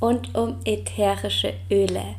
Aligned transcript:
und 0.00 0.34
um 0.34 0.60
ätherische 0.64 1.54
Öle. 1.70 2.16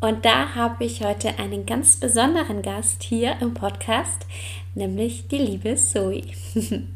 Und 0.00 0.24
da 0.24 0.54
habe 0.54 0.84
ich 0.84 1.02
heute 1.02 1.38
einen 1.38 1.64
ganz 1.64 1.98
besonderen 1.98 2.60
Gast 2.62 3.02
hier 3.02 3.36
im 3.40 3.54
Podcast, 3.54 4.26
nämlich 4.74 5.28
die 5.28 5.38
liebe 5.38 5.76
Zoe. 5.76 6.22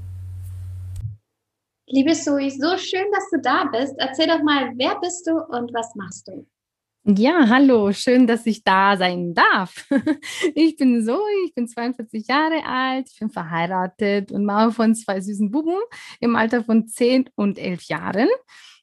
Liebe 1.90 2.12
Zoe, 2.12 2.50
so 2.50 2.76
schön, 2.76 3.06
dass 3.12 3.30
du 3.30 3.40
da 3.40 3.64
bist. 3.64 3.94
Erzähl 3.96 4.26
doch 4.26 4.42
mal, 4.42 4.74
wer 4.76 5.00
bist 5.00 5.26
du 5.26 5.32
und 5.32 5.72
was 5.72 5.94
machst 5.94 6.28
du? 6.28 6.46
Ja, 7.04 7.48
hallo, 7.48 7.90
schön, 7.92 8.26
dass 8.26 8.44
ich 8.44 8.62
da 8.62 8.94
sein 8.98 9.32
darf. 9.32 9.86
Ich 10.54 10.76
bin 10.76 11.02
Zoe, 11.02 11.46
ich 11.46 11.54
bin 11.54 11.66
42 11.66 12.28
Jahre 12.28 12.62
alt, 12.66 13.08
ich 13.10 13.18
bin 13.18 13.30
verheiratet 13.30 14.30
und 14.32 14.44
Mama 14.44 14.70
von 14.70 14.94
zwei 14.94 15.18
süßen 15.18 15.50
Buben 15.50 15.78
im 16.20 16.36
Alter 16.36 16.62
von 16.62 16.86
10 16.86 17.30
und 17.34 17.58
11 17.58 17.84
Jahren. 17.84 18.28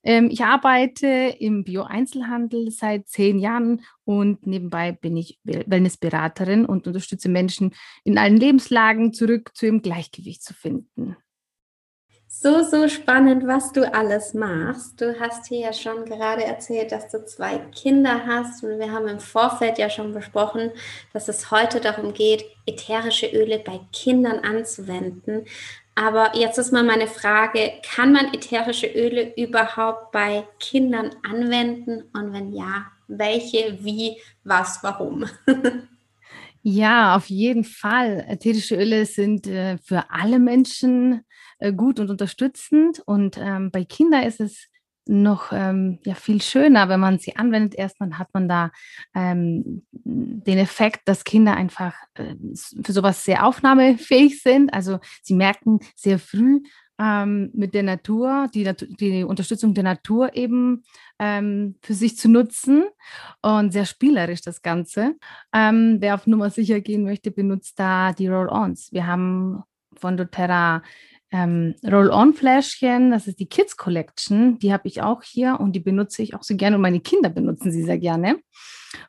Ähm, 0.05 0.29
ich 0.31 0.43
arbeite 0.43 1.07
im 1.07 1.63
Bio-Einzelhandel 1.63 2.71
seit 2.71 3.07
zehn 3.09 3.39
Jahren 3.39 3.81
und 4.05 4.45
nebenbei 4.45 4.91
bin 4.91 5.17
ich 5.17 5.39
Wellnessberaterin 5.43 6.65
und 6.65 6.87
unterstütze 6.87 7.27
Menschen 7.27 7.73
in 8.03 8.17
allen 8.17 8.37
Lebenslagen 8.37 9.13
zurück 9.13 9.51
zu 9.55 9.65
ihrem 9.65 9.81
Gleichgewicht 9.81 10.43
zu 10.43 10.53
finden. 10.53 11.17
So, 12.27 12.63
so 12.63 12.89
spannend, 12.89 13.47
was 13.47 13.71
du 13.71 13.91
alles 13.93 14.33
machst. 14.33 14.99
Du 14.99 15.17
hast 15.19 15.47
hier 15.47 15.59
ja 15.59 15.73
schon 15.73 16.03
gerade 16.03 16.43
erzählt, 16.43 16.91
dass 16.91 17.07
du 17.07 17.23
zwei 17.25 17.59
Kinder 17.71 18.25
hast 18.25 18.61
und 18.61 18.77
wir 18.77 18.91
haben 18.91 19.07
im 19.07 19.21
Vorfeld 19.21 19.77
ja 19.77 19.89
schon 19.89 20.11
besprochen, 20.11 20.71
dass 21.13 21.29
es 21.29 21.49
heute 21.49 21.79
darum 21.79 22.13
geht, 22.13 22.43
ätherische 22.67 23.27
Öle 23.27 23.59
bei 23.59 23.79
Kindern 23.93 24.39
anzuwenden. 24.39 25.45
Aber 25.95 26.35
jetzt 26.35 26.57
ist 26.57 26.73
mal 26.73 26.83
meine 26.83 27.07
Frage, 27.07 27.71
kann 27.83 28.11
man 28.11 28.33
ätherische 28.33 28.87
Öle 28.87 29.33
überhaupt 29.37 30.11
bei 30.11 30.45
Kindern 30.59 31.11
anwenden 31.23 32.03
und 32.13 32.33
wenn 32.33 32.51
ja, 32.51 32.87
welche, 33.07 33.77
wie, 33.81 34.17
was, 34.43 34.79
warum? 34.83 35.25
Ja, 36.67 37.15
auf 37.15 37.27
jeden 37.27 37.63
Fall. 37.63 38.25
Ätherische 38.27 38.75
Öle 38.75 39.05
sind 39.05 39.45
äh, 39.45 39.77
für 39.77 40.09
alle 40.09 40.39
Menschen 40.39 41.21
äh, 41.59 41.71
gut 41.71 41.99
und 41.99 42.09
unterstützend. 42.09 43.03
Und 43.05 43.37
ähm, 43.37 43.69
bei 43.69 43.83
Kindern 43.83 44.23
ist 44.23 44.39
es 44.39 44.67
noch 45.07 45.51
ähm, 45.51 45.99
ja, 46.03 46.15
viel 46.15 46.41
schöner, 46.41 46.89
wenn 46.89 46.99
man 46.99 47.19
sie 47.19 47.35
anwendet. 47.35 47.75
Erstmal 47.75 48.17
hat 48.17 48.33
man 48.33 48.47
da 48.47 48.71
ähm, 49.13 49.85
den 49.93 50.57
Effekt, 50.57 51.07
dass 51.07 51.23
Kinder 51.23 51.55
einfach 51.55 51.93
äh, 52.15 52.35
für 52.83 52.91
sowas 52.91 53.23
sehr 53.23 53.45
aufnahmefähig 53.45 54.41
sind. 54.41 54.73
Also 54.73 54.99
sie 55.21 55.35
merken 55.35 55.79
sehr 55.95 56.19
früh, 56.19 56.61
ähm, 56.97 57.51
mit 57.53 57.73
der 57.73 57.83
Natur, 57.83 58.47
die, 58.53 58.69
die 58.99 59.23
Unterstützung 59.23 59.73
der 59.73 59.83
Natur 59.83 60.35
eben 60.35 60.83
ähm, 61.19 61.75
für 61.81 61.93
sich 61.93 62.17
zu 62.17 62.29
nutzen 62.29 62.85
und 63.41 63.71
sehr 63.71 63.85
spielerisch 63.85 64.41
das 64.41 64.61
Ganze. 64.61 65.15
Ähm, 65.53 65.97
wer 65.99 66.15
auf 66.15 66.27
Nummer 66.27 66.49
sicher 66.49 66.79
gehen 66.81 67.03
möchte, 67.03 67.31
benutzt 67.31 67.79
da 67.79 68.13
die 68.13 68.27
Roll-Ons. 68.27 68.93
Wir 68.93 69.07
haben 69.07 69.63
von 69.97 70.17
doTERRA 70.17 70.83
ähm, 71.31 71.75
Roll-On-Fläschchen, 71.83 73.11
das 73.11 73.27
ist 73.27 73.39
die 73.39 73.47
Kids 73.47 73.77
Collection, 73.77 74.59
die 74.59 74.71
habe 74.71 74.87
ich 74.87 75.01
auch 75.01 75.23
hier 75.23 75.59
und 75.59 75.73
die 75.73 75.79
benutze 75.79 76.21
ich 76.21 76.35
auch 76.35 76.43
so 76.43 76.55
gerne 76.55 76.75
und 76.75 76.81
meine 76.81 76.99
Kinder 76.99 77.29
benutzen 77.29 77.71
sie 77.71 77.83
sehr 77.83 77.97
gerne. 77.97 78.39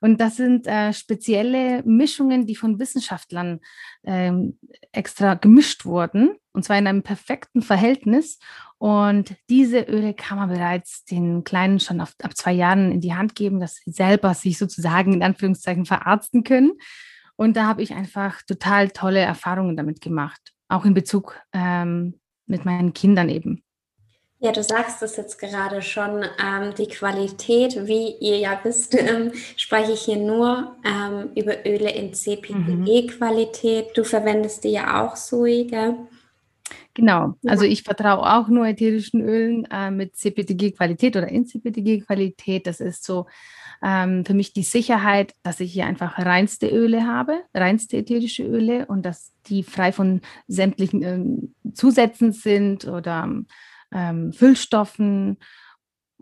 Und 0.00 0.20
das 0.20 0.36
sind 0.36 0.66
äh, 0.66 0.92
spezielle 0.92 1.82
Mischungen, 1.84 2.46
die 2.46 2.56
von 2.56 2.78
Wissenschaftlern 2.78 3.60
ähm, 4.04 4.58
extra 4.92 5.34
gemischt 5.34 5.84
wurden, 5.84 6.36
und 6.52 6.64
zwar 6.64 6.78
in 6.78 6.86
einem 6.86 7.02
perfekten 7.02 7.62
Verhältnis. 7.62 8.38
Und 8.78 9.34
diese 9.48 9.80
Öle 9.80 10.14
kann 10.14 10.38
man 10.38 10.48
bereits 10.48 11.04
den 11.04 11.44
Kleinen 11.44 11.80
schon 11.80 12.00
auf, 12.00 12.14
ab 12.22 12.36
zwei 12.36 12.52
Jahren 12.52 12.92
in 12.92 13.00
die 13.00 13.14
Hand 13.14 13.34
geben, 13.34 13.60
dass 13.60 13.76
sie 13.76 13.90
selber 13.90 14.34
sich 14.34 14.58
sozusagen 14.58 15.12
in 15.12 15.22
Anführungszeichen 15.22 15.86
verarzten 15.86 16.44
können. 16.44 16.72
Und 17.36 17.56
da 17.56 17.66
habe 17.66 17.82
ich 17.82 17.94
einfach 17.94 18.42
total 18.42 18.90
tolle 18.90 19.20
Erfahrungen 19.20 19.76
damit 19.76 20.00
gemacht, 20.00 20.52
auch 20.68 20.84
in 20.84 20.94
Bezug 20.94 21.40
ähm, 21.52 22.14
mit 22.46 22.64
meinen 22.64 22.92
Kindern 22.92 23.28
eben. 23.28 23.62
Ja, 24.38 24.52
du 24.52 24.62
sagst 24.62 25.02
es 25.02 25.16
jetzt 25.16 25.38
gerade 25.38 25.80
schon, 25.80 26.22
ähm, 26.22 26.74
die 26.76 26.88
Qualität, 26.88 27.86
wie 27.86 28.16
ihr 28.20 28.38
ja 28.38 28.60
wisst, 28.62 28.94
ähm, 28.98 29.32
spreche 29.56 29.92
ich 29.92 30.02
hier 30.02 30.18
nur 30.18 30.76
ähm, 30.84 31.30
über 31.34 31.66
Öle 31.66 31.90
in 31.90 32.12
CPDE-Qualität. 32.12 33.88
Mhm. 33.88 33.92
Du 33.94 34.04
verwendest 34.04 34.64
die 34.64 34.72
ja 34.72 35.04
auch, 35.04 35.16
Sui, 35.16 35.64
gell? 35.64 35.96
Genau, 36.96 37.34
also 37.46 37.66
ich 37.66 37.82
vertraue 37.82 38.22
auch 38.22 38.48
nur 38.48 38.66
ätherischen 38.66 39.20
Ölen 39.20 39.66
äh, 39.70 39.90
mit 39.90 40.16
CPTG-Qualität 40.16 41.14
oder 41.14 41.28
in 41.28 41.44
CPTG-Qualität. 41.44 42.66
Das 42.66 42.80
ist 42.80 43.04
so 43.04 43.26
ähm, 43.84 44.24
für 44.24 44.32
mich 44.32 44.54
die 44.54 44.62
Sicherheit, 44.62 45.34
dass 45.42 45.60
ich 45.60 45.74
hier 45.74 45.84
einfach 45.84 46.18
reinste 46.18 46.70
Öle 46.70 47.06
habe, 47.06 47.42
reinste 47.52 47.98
ätherische 47.98 48.44
Öle 48.44 48.86
und 48.86 49.04
dass 49.04 49.34
die 49.44 49.62
frei 49.62 49.92
von 49.92 50.22
sämtlichen 50.48 51.02
ähm, 51.02 51.54
Zusätzen 51.74 52.32
sind 52.32 52.86
oder 52.86 53.30
ähm, 53.92 54.32
Füllstoffen, 54.32 55.36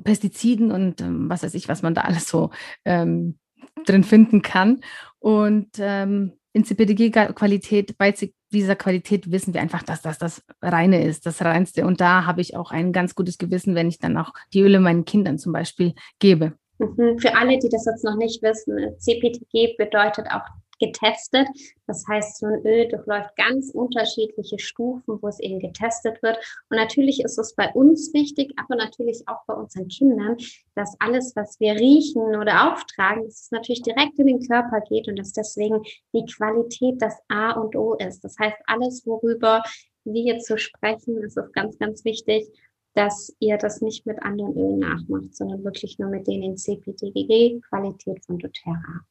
Pestiziden 0.02 0.72
und 0.72 1.00
ähm, 1.00 1.30
was 1.30 1.44
weiß 1.44 1.54
ich, 1.54 1.68
was 1.68 1.82
man 1.82 1.94
da 1.94 2.00
alles 2.00 2.26
so 2.26 2.50
ähm, 2.84 3.38
drin 3.86 4.02
finden 4.02 4.42
kann. 4.42 4.80
Und 5.20 5.68
ähm, 5.78 6.32
in 6.52 6.64
CPDG-Qualität, 6.64 7.96
bei 7.96 8.10
dieser 8.54 8.76
Qualität 8.76 9.30
wissen 9.30 9.52
wir 9.54 9.60
einfach, 9.60 9.82
dass 9.82 10.02
das 10.02 10.18
das 10.18 10.42
Reine 10.62 11.04
ist, 11.04 11.26
das 11.26 11.42
Reinste. 11.42 11.86
Und 11.86 12.00
da 12.00 12.24
habe 12.24 12.40
ich 12.40 12.56
auch 12.56 12.70
ein 12.70 12.92
ganz 12.92 13.14
gutes 13.14 13.38
Gewissen, 13.38 13.74
wenn 13.74 13.88
ich 13.88 13.98
dann 13.98 14.16
auch 14.16 14.32
die 14.52 14.60
Öle 14.60 14.80
meinen 14.80 15.04
Kindern 15.04 15.38
zum 15.38 15.52
Beispiel 15.52 15.94
gebe. 16.18 16.54
Mhm. 16.78 17.18
Für 17.18 17.36
alle, 17.36 17.58
die 17.58 17.68
das 17.68 17.84
jetzt 17.84 18.04
noch 18.04 18.16
nicht 18.16 18.42
wissen, 18.42 18.98
CPTG 18.98 19.76
bedeutet 19.76 20.26
auch 20.30 20.42
getestet. 20.86 21.48
Das 21.86 22.04
heißt, 22.08 22.38
so 22.38 22.46
ein 22.46 22.64
Öl 22.66 22.88
durchläuft 22.88 23.36
ganz 23.36 23.70
unterschiedliche 23.70 24.58
Stufen, 24.58 25.18
wo 25.20 25.28
es 25.28 25.40
eben 25.40 25.58
getestet 25.58 26.22
wird. 26.22 26.38
Und 26.70 26.76
natürlich 26.76 27.22
ist 27.22 27.38
es 27.38 27.54
bei 27.54 27.70
uns 27.72 28.12
wichtig, 28.14 28.52
aber 28.56 28.76
natürlich 28.76 29.22
auch 29.26 29.44
bei 29.46 29.54
unseren 29.54 29.88
Kindern, 29.88 30.36
dass 30.74 30.96
alles, 31.00 31.34
was 31.36 31.58
wir 31.60 31.74
riechen 31.74 32.36
oder 32.36 32.72
auftragen, 32.72 33.24
dass 33.24 33.42
es 33.42 33.50
natürlich 33.50 33.82
direkt 33.82 34.18
in 34.18 34.26
den 34.26 34.40
Körper 34.40 34.80
geht 34.88 35.08
und 35.08 35.18
dass 35.18 35.32
deswegen 35.32 35.82
die 36.12 36.24
Qualität 36.24 37.00
das 37.00 37.18
A 37.28 37.52
und 37.52 37.76
O 37.76 37.94
ist. 37.94 38.24
Das 38.24 38.36
heißt, 38.38 38.56
alles, 38.66 39.06
worüber 39.06 39.62
wir 40.04 40.22
jetzt 40.22 40.46
so 40.46 40.56
sprechen, 40.56 41.22
ist 41.22 41.36
es 41.36 41.52
ganz, 41.52 41.78
ganz 41.78 42.04
wichtig, 42.04 42.46
dass 42.94 43.34
ihr 43.40 43.58
das 43.58 43.80
nicht 43.80 44.06
mit 44.06 44.22
anderen 44.22 44.56
Ölen 44.56 44.78
nachmacht, 44.78 45.34
sondern 45.34 45.64
wirklich 45.64 45.98
nur 45.98 46.10
mit 46.10 46.26
denen 46.26 46.44
in 46.44 46.56
CPTGG, 46.56 47.60
Qualität 47.68 48.24
von 48.24 48.38
doTERRA. 48.38 49.04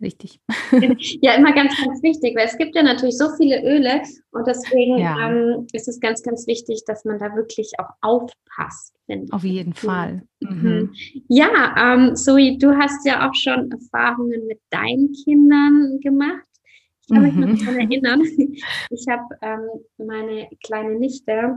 Richtig. 0.00 0.40
ja, 1.22 1.34
immer 1.34 1.52
ganz, 1.52 1.74
ganz 1.84 2.02
wichtig, 2.02 2.36
weil 2.36 2.46
es 2.46 2.56
gibt 2.56 2.76
ja 2.76 2.82
natürlich 2.82 3.18
so 3.18 3.26
viele 3.36 3.62
Öle 3.64 4.02
und 4.30 4.46
deswegen 4.46 4.98
ja. 4.98 5.30
ähm, 5.30 5.66
ist 5.72 5.88
es 5.88 5.98
ganz, 5.98 6.22
ganz 6.22 6.46
wichtig, 6.46 6.84
dass 6.86 7.04
man 7.04 7.18
da 7.18 7.34
wirklich 7.34 7.72
auch 7.78 7.90
aufpasst. 8.00 8.94
Auf 9.30 9.42
jeden 9.42 9.74
Fall. 9.74 10.22
Mhm. 10.40 10.50
mhm. 10.50 10.94
Ja, 11.28 11.74
ähm, 11.76 12.14
Zoe, 12.14 12.58
du 12.58 12.76
hast 12.76 13.04
ja 13.06 13.28
auch 13.28 13.34
schon 13.34 13.70
Erfahrungen 13.72 14.46
mit 14.46 14.60
deinen 14.70 15.12
Kindern 15.24 15.98
gemacht. 16.00 16.44
Ich 17.02 17.14
kann 17.14 17.22
mich 17.22 17.34
noch 17.34 17.48
mhm. 17.48 17.58
daran 17.58 17.80
erinnern. 17.80 18.22
Ich 18.90 19.06
habe 19.08 19.24
ähm, 19.40 20.06
meine 20.06 20.48
kleine 20.62 20.98
Nichte, 20.98 21.56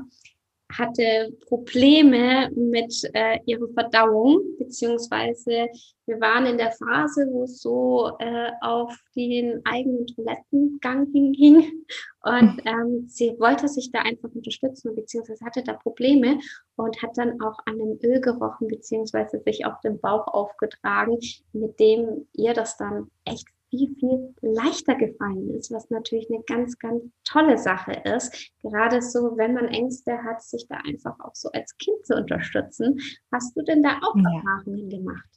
hatte 0.77 1.35
Probleme 1.47 2.50
mit 2.56 2.94
äh, 3.13 3.39
ihrer 3.45 3.68
Verdauung, 3.73 4.41
beziehungsweise 4.57 5.68
wir 6.06 6.19
waren 6.19 6.45
in 6.45 6.57
der 6.57 6.71
Phase, 6.71 7.27
wo 7.31 7.44
es 7.44 7.62
so 7.62 8.12
äh, 8.19 8.51
auf 8.62 8.95
den 9.15 9.62
eigenen 9.65 10.07
Toilettengang 10.07 11.07
hinging 11.12 11.85
und 12.23 12.57
hm. 12.57 12.62
ähm, 12.65 13.07
sie 13.07 13.35
wollte 13.39 13.68
sich 13.68 13.91
da 13.91 14.00
einfach 14.00 14.29
unterstützen, 14.33 14.95
beziehungsweise 14.95 15.45
hatte 15.45 15.63
da 15.63 15.73
Probleme 15.73 16.39
und 16.75 17.01
hat 17.01 17.17
dann 17.17 17.41
auch 17.41 17.57
an 17.65 17.77
dem 17.77 18.00
Öl 18.03 18.21
gerochen, 18.21 18.67
beziehungsweise 18.67 19.41
sich 19.45 19.65
auf 19.65 19.79
den 19.81 20.00
Bauch 20.00 20.27
aufgetragen, 20.27 21.17
mit 21.53 21.79
dem 21.79 22.27
ihr 22.33 22.53
das 22.53 22.77
dann 22.77 23.09
echt 23.25 23.47
viel, 23.71 23.95
viel 23.95 24.35
leichter 24.41 24.95
gefallen 24.95 25.50
ist, 25.57 25.71
was 25.71 25.89
natürlich 25.89 26.29
eine 26.29 26.44
ganz, 26.44 26.77
ganz 26.77 27.03
tolle 27.23 27.57
Sache 27.57 27.94
ist. 27.94 28.51
Gerade 28.62 29.01
so, 29.01 29.38
wenn 29.38 29.53
man 29.53 29.69
Ängste 29.69 30.21
hat, 30.23 30.44
sich 30.44 30.68
da 30.68 30.77
einfach 30.85 31.19
auch 31.19 31.33
so 31.33 31.50
als 31.51 31.75
Kind 31.77 32.06
zu 32.06 32.15
unterstützen. 32.15 33.00
Hast 33.31 33.57
du 33.57 33.63
denn 33.63 33.81
da 33.81 33.97
auch 34.01 34.15
ja. 34.15 34.23
Erfahrungen 34.35 34.89
gemacht? 34.89 35.29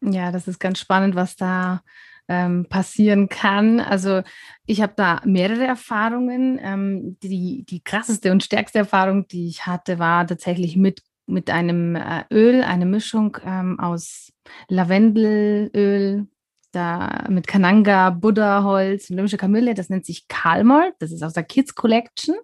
Ja, 0.00 0.32
das 0.32 0.48
ist 0.48 0.58
ganz 0.58 0.80
spannend, 0.80 1.14
was 1.14 1.36
da 1.36 1.82
ähm, 2.28 2.66
passieren 2.68 3.28
kann. 3.28 3.80
Also 3.80 4.22
ich 4.66 4.80
habe 4.80 4.94
da 4.96 5.20
mehrere 5.24 5.64
Erfahrungen. 5.64 6.58
Ähm, 6.62 7.18
die, 7.22 7.64
die 7.68 7.82
krasseste 7.82 8.32
und 8.32 8.42
stärkste 8.42 8.78
Erfahrung, 8.78 9.28
die 9.28 9.48
ich 9.48 9.66
hatte, 9.66 9.98
war 9.98 10.26
tatsächlich 10.26 10.76
mit, 10.76 11.02
mit 11.26 11.50
einem 11.50 11.96
äh, 11.96 12.24
Öl, 12.30 12.62
eine 12.62 12.86
Mischung 12.86 13.36
ähm, 13.44 13.78
aus 13.78 14.32
Lavendelöl, 14.68 16.26
da 16.74 17.26
mit 17.28 17.46
Kananga, 17.46 18.10
Buddha-Holz 18.10 19.08
lömische 19.10 19.36
Kamille. 19.36 19.74
Das 19.74 19.88
nennt 19.88 20.06
sich 20.06 20.28
Kalmol. 20.28 20.92
Das 20.98 21.12
ist 21.12 21.22
aus 21.22 21.32
der 21.32 21.44
Kids 21.44 21.74
Collection. 21.74 22.36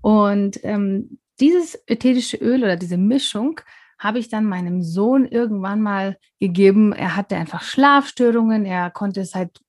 Und 0.00 0.58
ähm, 0.62 1.18
dieses 1.40 1.74
ätherische 1.86 2.36
Öl 2.36 2.62
oder 2.62 2.76
diese 2.76 2.96
Mischung 2.96 3.60
habe 3.98 4.18
ich 4.18 4.28
dann 4.28 4.44
meinem 4.44 4.82
Sohn 4.82 5.26
irgendwann 5.26 5.80
mal 5.80 6.18
gegeben. 6.40 6.92
Er 6.92 7.16
hatte 7.16 7.36
einfach 7.36 7.62
Schlafstörungen. 7.62 8.64
Er 8.64 8.90
konnte 8.90 9.24
seit 9.24 9.60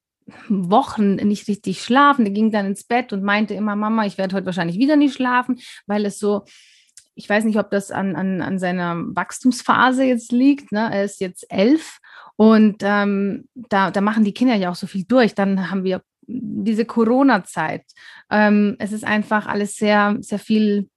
Wochen 0.50 1.16
nicht 1.16 1.48
richtig 1.48 1.82
schlafen. 1.84 2.26
Er 2.26 2.32
ging 2.32 2.52
dann 2.52 2.66
ins 2.66 2.84
Bett 2.84 3.14
und 3.14 3.24
meinte 3.24 3.54
immer, 3.54 3.76
Mama, 3.76 4.06
ich 4.06 4.18
werde 4.18 4.36
heute 4.36 4.46
wahrscheinlich 4.46 4.78
wieder 4.78 4.96
nicht 4.96 5.16
schlafen, 5.16 5.60
weil 5.86 6.06
es 6.06 6.18
so, 6.18 6.46
ich 7.16 7.30
weiß 7.30 7.44
nicht, 7.44 7.60
ob 7.60 7.70
das 7.70 7.92
an, 7.92 8.16
an, 8.16 8.42
an 8.42 8.58
seiner 8.58 8.96
Wachstumsphase 8.98 10.04
jetzt 10.04 10.32
liegt. 10.32 10.72
Ne? 10.72 10.90
Er 10.92 11.04
ist 11.04 11.22
jetzt 11.22 11.46
elf 11.50 12.00
und 12.36 12.78
ähm, 12.82 13.48
da, 13.54 13.92
da 13.92 14.02
machen 14.02 14.24
die 14.24 14.34
Kinder 14.34 14.56
ja 14.56 14.72
auch 14.72 14.76
so 14.76 14.88
viel 14.88 15.06
durch. 15.06 15.36
Dann 15.36 15.70
haben 15.70 15.84
wir 15.84 16.02
diese 16.26 16.86
Corona-Zeit. 16.86 17.84
Ähm, 18.32 18.76
es 18.80 18.92
ist 18.92 19.04
einfach 19.04 19.46
alles 19.48 19.76
sehr, 19.76 20.18
sehr 20.22 20.40
viel 20.40 20.90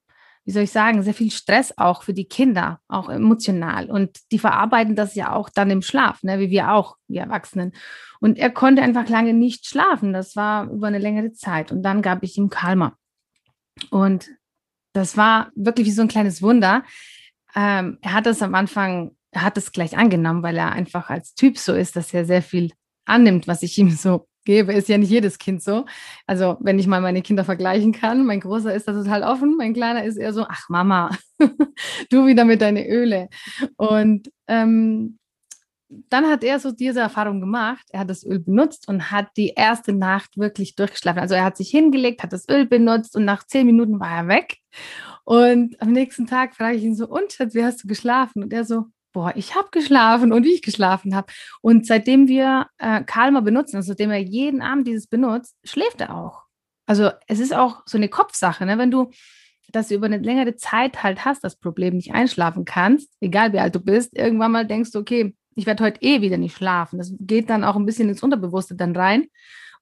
wie 0.46 0.52
soll 0.52 0.62
ich 0.62 0.70
sagen, 0.70 1.02
sehr 1.02 1.12
viel 1.12 1.32
Stress 1.32 1.74
auch 1.76 2.04
für 2.04 2.14
die 2.14 2.28
Kinder, 2.28 2.78
auch 2.86 3.08
emotional. 3.08 3.90
Und 3.90 4.20
die 4.30 4.38
verarbeiten 4.38 4.94
das 4.94 5.16
ja 5.16 5.32
auch 5.32 5.50
dann 5.50 5.70
im 5.72 5.82
Schlaf, 5.82 6.22
ne, 6.22 6.38
wie 6.38 6.50
wir 6.50 6.72
auch, 6.72 6.96
wir 7.08 7.22
Erwachsenen. 7.22 7.72
Und 8.20 8.38
er 8.38 8.50
konnte 8.50 8.80
einfach 8.80 9.08
lange 9.08 9.34
nicht 9.34 9.66
schlafen. 9.66 10.12
Das 10.12 10.36
war 10.36 10.70
über 10.70 10.86
eine 10.86 11.00
längere 11.00 11.32
Zeit. 11.32 11.72
Und 11.72 11.82
dann 11.82 12.00
gab 12.00 12.22
ich 12.22 12.38
ihm 12.38 12.48
Kalmer. 12.48 12.96
Und 13.90 14.30
das 14.92 15.16
war 15.16 15.50
wirklich 15.56 15.88
wie 15.88 15.92
so 15.92 16.02
ein 16.02 16.08
kleines 16.08 16.40
Wunder. 16.42 16.84
Ähm, 17.56 17.98
er 18.00 18.12
hat 18.12 18.26
das 18.26 18.40
am 18.40 18.54
Anfang, 18.54 19.16
er 19.36 19.42
hat 19.42 19.58
es 19.58 19.70
gleich 19.70 19.98
angenommen, 19.98 20.42
weil 20.42 20.56
er 20.56 20.72
einfach 20.72 21.10
als 21.10 21.34
Typ 21.34 21.58
so 21.58 21.74
ist, 21.74 21.94
dass 21.94 22.14
er 22.14 22.24
sehr 22.24 22.40
viel 22.40 22.72
annimmt, 23.04 23.46
was 23.46 23.62
ich 23.62 23.76
ihm 23.76 23.90
so 23.90 24.26
gebe, 24.46 24.72
ist 24.72 24.88
ja 24.88 24.96
nicht 24.96 25.10
jedes 25.10 25.38
Kind 25.38 25.62
so. 25.62 25.84
Also, 26.26 26.56
wenn 26.60 26.78
ich 26.78 26.86
mal 26.86 27.02
meine 27.02 27.20
Kinder 27.20 27.44
vergleichen 27.44 27.92
kann, 27.92 28.24
mein 28.24 28.40
Großer 28.40 28.72
ist 28.72 28.88
da 28.88 28.94
total 28.94 29.22
offen, 29.24 29.56
mein 29.58 29.74
Kleiner 29.74 30.04
ist 30.04 30.16
eher 30.16 30.32
so, 30.32 30.46
ach 30.48 30.70
Mama, 30.70 31.10
du 32.10 32.26
wieder 32.26 32.46
mit 32.46 32.62
deinen 32.62 32.86
Öle. 32.86 33.28
Und 33.76 34.32
ähm, 34.48 35.18
dann 35.88 36.26
hat 36.26 36.42
er 36.42 36.58
so 36.58 36.72
diese 36.72 37.00
Erfahrung 37.00 37.40
gemacht. 37.40 37.84
Er 37.90 38.00
hat 38.00 38.10
das 38.10 38.24
Öl 38.24 38.38
benutzt 38.38 38.88
und 38.88 39.10
hat 39.10 39.28
die 39.36 39.50
erste 39.50 39.92
Nacht 39.92 40.38
wirklich 40.38 40.76
durchgeschlafen. 40.76 41.20
Also 41.20 41.34
er 41.34 41.44
hat 41.44 41.58
sich 41.58 41.68
hingelegt, 41.68 42.22
hat 42.22 42.32
das 42.32 42.48
Öl 42.48 42.64
benutzt 42.66 43.14
und 43.16 43.26
nach 43.26 43.46
zehn 43.46 43.66
Minuten 43.66 44.00
war 44.00 44.16
er 44.16 44.28
weg. 44.28 44.56
Und 45.24 45.80
am 45.82 45.92
nächsten 45.92 46.26
Tag 46.26 46.54
frage 46.54 46.76
ich 46.76 46.84
ihn 46.84 46.96
so, 46.96 47.06
und 47.06 47.32
Schatz, 47.32 47.54
wie 47.54 47.64
hast 47.64 47.84
du 47.84 47.88
geschlafen? 47.88 48.42
Und 48.42 48.52
er 48.52 48.64
so, 48.64 48.86
boah, 49.16 49.32
ich 49.34 49.54
habe 49.54 49.68
geschlafen 49.70 50.30
und 50.30 50.44
wie 50.44 50.52
ich 50.52 50.60
geschlafen 50.60 51.16
habe. 51.16 51.32
Und 51.62 51.86
seitdem 51.86 52.28
wir 52.28 52.66
äh, 52.76 53.02
Kalmer 53.02 53.40
benutzen, 53.40 53.76
also 53.76 53.88
seitdem 53.88 54.10
er 54.10 54.18
jeden 54.18 54.60
Abend 54.60 54.86
dieses 54.86 55.06
benutzt, 55.06 55.56
schläft 55.64 56.02
er 56.02 56.14
auch. 56.14 56.42
Also 56.84 57.08
es 57.26 57.38
ist 57.38 57.54
auch 57.54 57.82
so 57.86 57.96
eine 57.96 58.10
Kopfsache, 58.10 58.66
ne? 58.66 58.76
wenn 58.76 58.90
du 58.90 59.10
das 59.72 59.90
über 59.90 60.04
eine 60.04 60.18
längere 60.18 60.56
Zeit 60.56 61.02
halt 61.02 61.24
hast, 61.24 61.42
das 61.42 61.56
Problem 61.56 61.96
nicht 61.96 62.12
einschlafen 62.12 62.66
kannst, 62.66 63.10
egal 63.22 63.54
wie 63.54 63.58
alt 63.58 63.74
du 63.74 63.80
bist, 63.80 64.14
irgendwann 64.14 64.52
mal 64.52 64.66
denkst 64.66 64.90
du, 64.90 64.98
okay, 64.98 65.34
ich 65.54 65.64
werde 65.64 65.82
heute 65.82 66.02
eh 66.02 66.20
wieder 66.20 66.36
nicht 66.36 66.54
schlafen. 66.54 66.98
Das 66.98 67.14
geht 67.18 67.48
dann 67.48 67.64
auch 67.64 67.76
ein 67.76 67.86
bisschen 67.86 68.10
ins 68.10 68.22
Unterbewusste 68.22 68.74
dann 68.74 68.94
rein. 68.94 69.28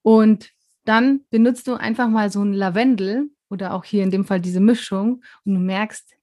Und 0.02 0.50
dann 0.84 1.22
benutzt 1.30 1.66
du 1.66 1.75
einfach 1.75 2.06
mal 2.06 2.30
so 2.30 2.40
ein 2.40 2.52
Lavendel 2.52 3.30
oder 3.50 3.75
auch 3.75 3.82
hier 3.82 4.04
in 4.04 4.12
dem 4.12 4.26
Fall 4.26 4.40
diese 4.40 4.60
Mischung 4.60 5.25
und 5.44 5.54
du 5.54 5.60
merkst, 5.60 6.14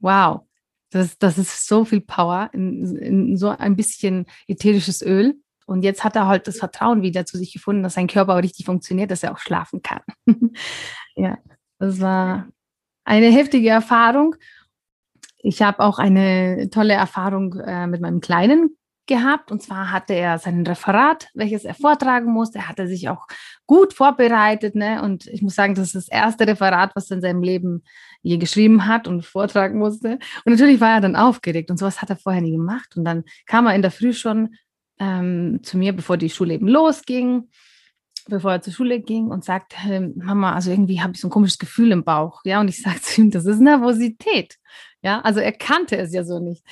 wow, 0.00 0.42
das, 0.90 1.18
das 1.18 1.38
ist 1.38 1.66
so 1.66 1.84
viel 1.84 2.00
Power 2.00 2.50
in, 2.52 2.96
in 2.96 3.36
so 3.36 3.48
ein 3.48 3.76
bisschen 3.76 4.26
ätherisches 4.46 5.02
Öl. 5.02 5.34
Und 5.66 5.82
jetzt 5.82 6.02
hat 6.02 6.16
er 6.16 6.26
halt 6.26 6.46
das 6.46 6.58
Vertrauen 6.58 7.02
wieder 7.02 7.26
zu 7.26 7.36
sich 7.36 7.52
gefunden, 7.52 7.82
dass 7.82 7.94
sein 7.94 8.06
Körper 8.06 8.34
auch 8.34 8.42
richtig 8.42 8.64
funktioniert, 8.64 9.10
dass 9.10 9.22
er 9.22 9.32
auch 9.32 9.38
schlafen 9.38 9.82
kann. 9.82 10.00
ja, 11.14 11.36
das 11.78 12.00
war 12.00 12.48
eine 13.04 13.30
heftige 13.30 13.68
Erfahrung. 13.68 14.34
Ich 15.36 15.60
habe 15.60 15.80
auch 15.80 15.98
eine 15.98 16.70
tolle 16.70 16.94
Erfahrung 16.94 17.54
äh, 17.60 17.86
mit 17.86 18.00
meinem 18.00 18.20
Kleinen 18.20 18.77
gehabt. 19.08 19.50
Und 19.50 19.62
zwar 19.62 19.90
hatte 19.90 20.14
er 20.14 20.38
sein 20.38 20.64
Referat, 20.64 21.28
welches 21.34 21.64
er 21.64 21.74
vortragen 21.74 22.32
musste. 22.32 22.58
Er 22.58 22.68
hatte 22.68 22.86
sich 22.86 23.08
auch 23.08 23.26
gut 23.66 23.92
vorbereitet. 23.92 24.76
Ne? 24.76 25.02
Und 25.02 25.26
ich 25.26 25.42
muss 25.42 25.56
sagen, 25.56 25.74
das 25.74 25.88
ist 25.88 25.96
das 25.96 26.08
erste 26.08 26.46
Referat, 26.46 26.92
was 26.94 27.10
er 27.10 27.16
in 27.16 27.22
seinem 27.22 27.42
Leben 27.42 27.82
je 28.22 28.36
geschrieben 28.36 28.86
hat 28.86 29.08
und 29.08 29.24
vortragen 29.24 29.78
musste. 29.78 30.18
Und 30.44 30.52
natürlich 30.52 30.80
war 30.80 30.94
er 30.94 31.00
dann 31.00 31.16
aufgeregt 31.16 31.70
und 31.70 31.78
sowas 31.78 32.00
hat 32.00 32.10
er 32.10 32.16
vorher 32.16 32.42
nie 32.42 32.52
gemacht. 32.52 32.96
Und 32.96 33.04
dann 33.04 33.24
kam 33.46 33.66
er 33.66 33.74
in 33.74 33.82
der 33.82 33.90
Früh 33.90 34.12
schon 34.12 34.54
ähm, 35.00 35.60
zu 35.62 35.78
mir, 35.78 35.92
bevor 35.92 36.16
die 36.16 36.30
Schule 36.30 36.54
eben 36.54 36.68
losging, 36.68 37.48
bevor 38.28 38.52
er 38.52 38.62
zur 38.62 38.72
Schule 38.72 39.00
ging 39.00 39.28
und 39.28 39.44
sagte, 39.44 39.76
hey, 39.76 40.00
Mama, 40.14 40.54
also 40.54 40.70
irgendwie 40.70 41.00
habe 41.00 41.12
ich 41.14 41.20
so 41.20 41.28
ein 41.28 41.30
komisches 41.32 41.58
Gefühl 41.58 41.92
im 41.92 42.04
Bauch. 42.04 42.40
Ja, 42.44 42.60
und 42.60 42.68
ich 42.68 42.82
sagte 42.82 43.02
zu 43.02 43.20
ihm, 43.20 43.30
das 43.30 43.46
ist 43.46 43.60
Nervosität. 43.60 44.56
Ja, 45.02 45.20
also 45.20 45.40
er 45.40 45.52
kannte 45.52 45.96
es 45.96 46.12
ja 46.12 46.24
so 46.24 46.38
nicht. 46.38 46.64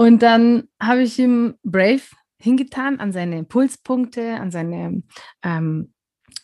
Und 0.00 0.22
dann 0.22 0.66
habe 0.82 1.02
ich 1.02 1.18
ihm 1.18 1.58
Brave 1.62 2.00
hingetan 2.38 3.00
an 3.00 3.12
seine 3.12 3.44
Pulspunkte, 3.44 4.36
an 4.36 4.50
seine 4.50 5.02
ähm, 5.42 5.92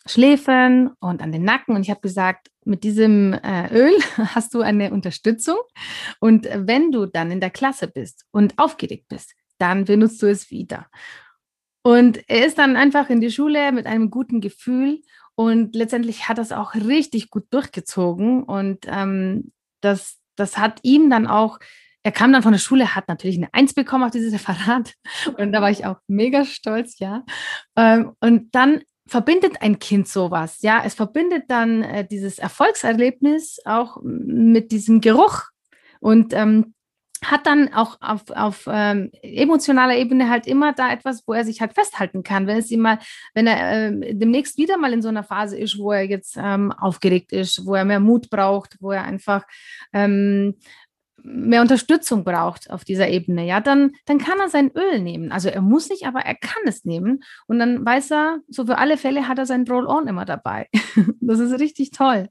Schläfen 0.05 0.91
und 0.99 1.23
an 1.23 1.31
den 1.31 1.41
Nacken. 1.43 1.75
Und 1.75 1.81
ich 1.81 1.89
habe 1.89 2.01
gesagt, 2.01 2.51
mit 2.65 2.83
diesem 2.83 3.33
äh, 3.33 3.73
Öl 3.73 3.97
hast 4.17 4.53
du 4.53 4.61
eine 4.61 4.91
Unterstützung. 4.91 5.57
Und 6.19 6.47
wenn 6.53 6.91
du 6.91 7.07
dann 7.07 7.31
in 7.31 7.39
der 7.39 7.49
Klasse 7.49 7.87
bist 7.87 8.27
und 8.29 8.53
aufgeregt 8.59 9.07
bist, 9.07 9.33
dann 9.57 9.85
benutzt 9.85 10.21
du 10.21 10.27
es 10.27 10.51
wieder. 10.51 10.85
Und 11.81 12.29
er 12.29 12.45
ist 12.45 12.59
dann 12.59 12.75
einfach 12.75 13.09
in 13.09 13.21
die 13.21 13.31
Schule 13.31 13.71
mit 13.71 13.87
einem 13.87 14.11
guten 14.11 14.39
Gefühl 14.39 15.01
und 15.33 15.75
letztendlich 15.75 16.29
hat 16.29 16.37
das 16.37 16.51
auch 16.51 16.75
richtig 16.75 17.31
gut 17.31 17.45
durchgezogen. 17.49 18.43
Und 18.43 18.85
ähm, 18.85 19.51
das, 19.81 20.19
das 20.35 20.59
hat 20.59 20.79
ihm 20.83 21.09
dann 21.09 21.25
auch 21.25 21.57
er 22.07 22.13
kam 22.13 22.31
dann 22.31 22.41
von 22.41 22.53
der 22.53 22.59
Schule, 22.59 22.95
hat 22.95 23.09
natürlich 23.09 23.35
eine 23.35 23.53
Eins 23.53 23.73
bekommen 23.73 24.05
auf 24.05 24.11
dieses 24.11 24.31
Referat. 24.47 24.93
Und 25.37 25.51
da 25.51 25.61
war 25.61 25.69
ich 25.69 25.85
auch 25.85 25.97
mega 26.07 26.45
stolz, 26.45 26.99
ja. 26.99 27.25
Ähm, 27.75 28.13
und 28.21 28.55
dann 28.55 28.81
verbindet 29.05 29.61
ein 29.61 29.77
Kind 29.79 30.07
sowas, 30.07 30.61
ja. 30.61 30.81
Es 30.85 30.93
verbindet 30.93 31.43
dann 31.49 31.83
äh, 31.83 32.07
dieses 32.07 32.39
Erfolgserlebnis 32.39 33.59
auch 33.65 33.97
mit 34.03 34.71
diesem 34.71 35.01
Geruch 35.01 35.49
und 35.99 36.33
ähm, 36.33 36.73
hat 37.25 37.45
dann 37.45 37.73
auch 37.73 37.97
auf, 37.99 38.29
auf 38.29 38.69
ähm, 38.71 39.09
emotionaler 39.21 39.97
Ebene 39.97 40.29
halt 40.29 40.47
immer 40.47 40.71
da 40.71 40.91
etwas, 40.93 41.23
wo 41.27 41.33
er 41.33 41.43
sich 41.43 41.59
halt 41.59 41.73
festhalten 41.73 42.23
kann. 42.23 42.47
Wenn 42.47 42.57
es 42.57 42.71
ihm 42.71 42.79
mal, 42.79 42.99
wenn 43.33 43.47
er 43.47 43.87
äh, 43.87 44.13
demnächst 44.15 44.57
wieder 44.57 44.77
mal 44.77 44.93
in 44.93 45.01
so 45.01 45.09
einer 45.09 45.23
Phase 45.23 45.57
ist, 45.57 45.77
wo 45.77 45.91
er 45.91 46.03
jetzt 46.03 46.37
ähm, 46.37 46.71
aufgeregt 46.71 47.33
ist, 47.33 47.65
wo 47.65 47.75
er 47.75 47.83
mehr 47.83 47.99
Mut 47.99 48.29
braucht, 48.29 48.77
wo 48.79 48.91
er 48.91 49.03
einfach 49.03 49.43
ähm, 49.91 50.55
mehr 51.27 51.61
Unterstützung 51.61 52.23
braucht 52.23 52.69
auf 52.69 52.85
dieser 52.85 53.09
Ebene, 53.09 53.45
ja, 53.45 53.59
dann, 53.59 53.91
dann 54.05 54.17
kann 54.17 54.39
er 54.39 54.49
sein 54.49 54.71
Öl 54.75 54.99
nehmen. 54.99 55.31
Also 55.31 55.49
er 55.49 55.61
muss 55.61 55.89
nicht, 55.89 56.05
aber 56.07 56.21
er 56.21 56.35
kann 56.35 56.63
es 56.65 56.85
nehmen. 56.85 57.23
Und 57.47 57.59
dann 57.59 57.85
weiß 57.85 58.11
er, 58.11 58.39
so 58.47 58.65
für 58.65 58.77
alle 58.77 58.97
Fälle 58.97 59.27
hat 59.27 59.37
er 59.37 59.45
sein 59.45 59.65
Roll-On 59.67 60.07
immer 60.07 60.25
dabei. 60.25 60.67
das 61.21 61.39
ist 61.39 61.59
richtig 61.59 61.91
toll. 61.91 62.29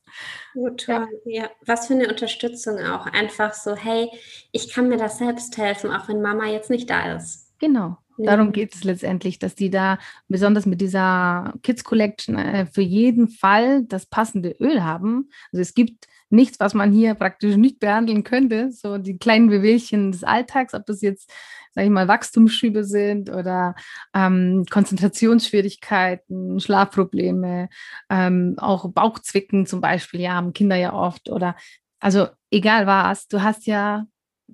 Oh, 0.54 0.70
toll. 0.70 1.06
Ja. 1.26 1.42
ja, 1.42 1.50
was 1.66 1.86
für 1.86 1.94
eine 1.94 2.08
Unterstützung 2.08 2.78
auch. 2.78 3.06
Einfach 3.06 3.52
so, 3.52 3.76
hey, 3.76 4.08
ich 4.52 4.72
kann 4.72 4.88
mir 4.88 4.96
das 4.96 5.18
selbst 5.18 5.56
helfen, 5.58 5.90
auch 5.90 6.08
wenn 6.08 6.22
Mama 6.22 6.46
jetzt 6.46 6.70
nicht 6.70 6.88
da 6.88 7.16
ist. 7.16 7.52
Genau. 7.58 7.98
Darum 8.18 8.52
geht 8.52 8.74
es 8.74 8.84
letztendlich, 8.84 9.38
dass 9.38 9.54
die 9.54 9.68
da 9.68 9.98
besonders 10.28 10.64
mit 10.64 10.80
dieser 10.80 11.52
Kids 11.62 11.84
Collection 11.84 12.38
äh, 12.38 12.64
für 12.64 12.80
jeden 12.80 13.28
Fall 13.28 13.84
das 13.84 14.06
passende 14.06 14.56
Öl 14.58 14.82
haben. 14.82 15.28
Also 15.52 15.60
es 15.60 15.74
gibt 15.74 16.06
nichts, 16.30 16.60
was 16.60 16.74
man 16.74 16.92
hier 16.92 17.14
praktisch 17.14 17.56
nicht 17.56 17.78
behandeln 17.78 18.24
könnte. 18.24 18.70
So 18.72 18.98
die 18.98 19.18
kleinen 19.18 19.48
Bewegchen 19.48 20.12
des 20.12 20.24
Alltags, 20.24 20.74
ob 20.74 20.86
das 20.86 21.02
jetzt, 21.02 21.32
sage 21.72 21.86
ich 21.86 21.92
mal, 21.92 22.08
Wachstumsschübe 22.08 22.84
sind 22.84 23.30
oder 23.30 23.74
ähm, 24.14 24.64
Konzentrationsschwierigkeiten, 24.70 26.60
Schlafprobleme, 26.60 27.68
ähm, 28.10 28.54
auch 28.58 28.90
Bauchzwicken 28.90 29.66
zum 29.66 29.80
Beispiel, 29.80 30.20
ja, 30.20 30.34
haben 30.34 30.52
Kinder 30.52 30.76
ja 30.76 30.92
oft 30.92 31.30
oder 31.30 31.56
also 32.00 32.28
egal 32.50 32.86
was, 32.86 33.28
du 33.28 33.42
hast 33.42 33.66
ja 33.66 34.06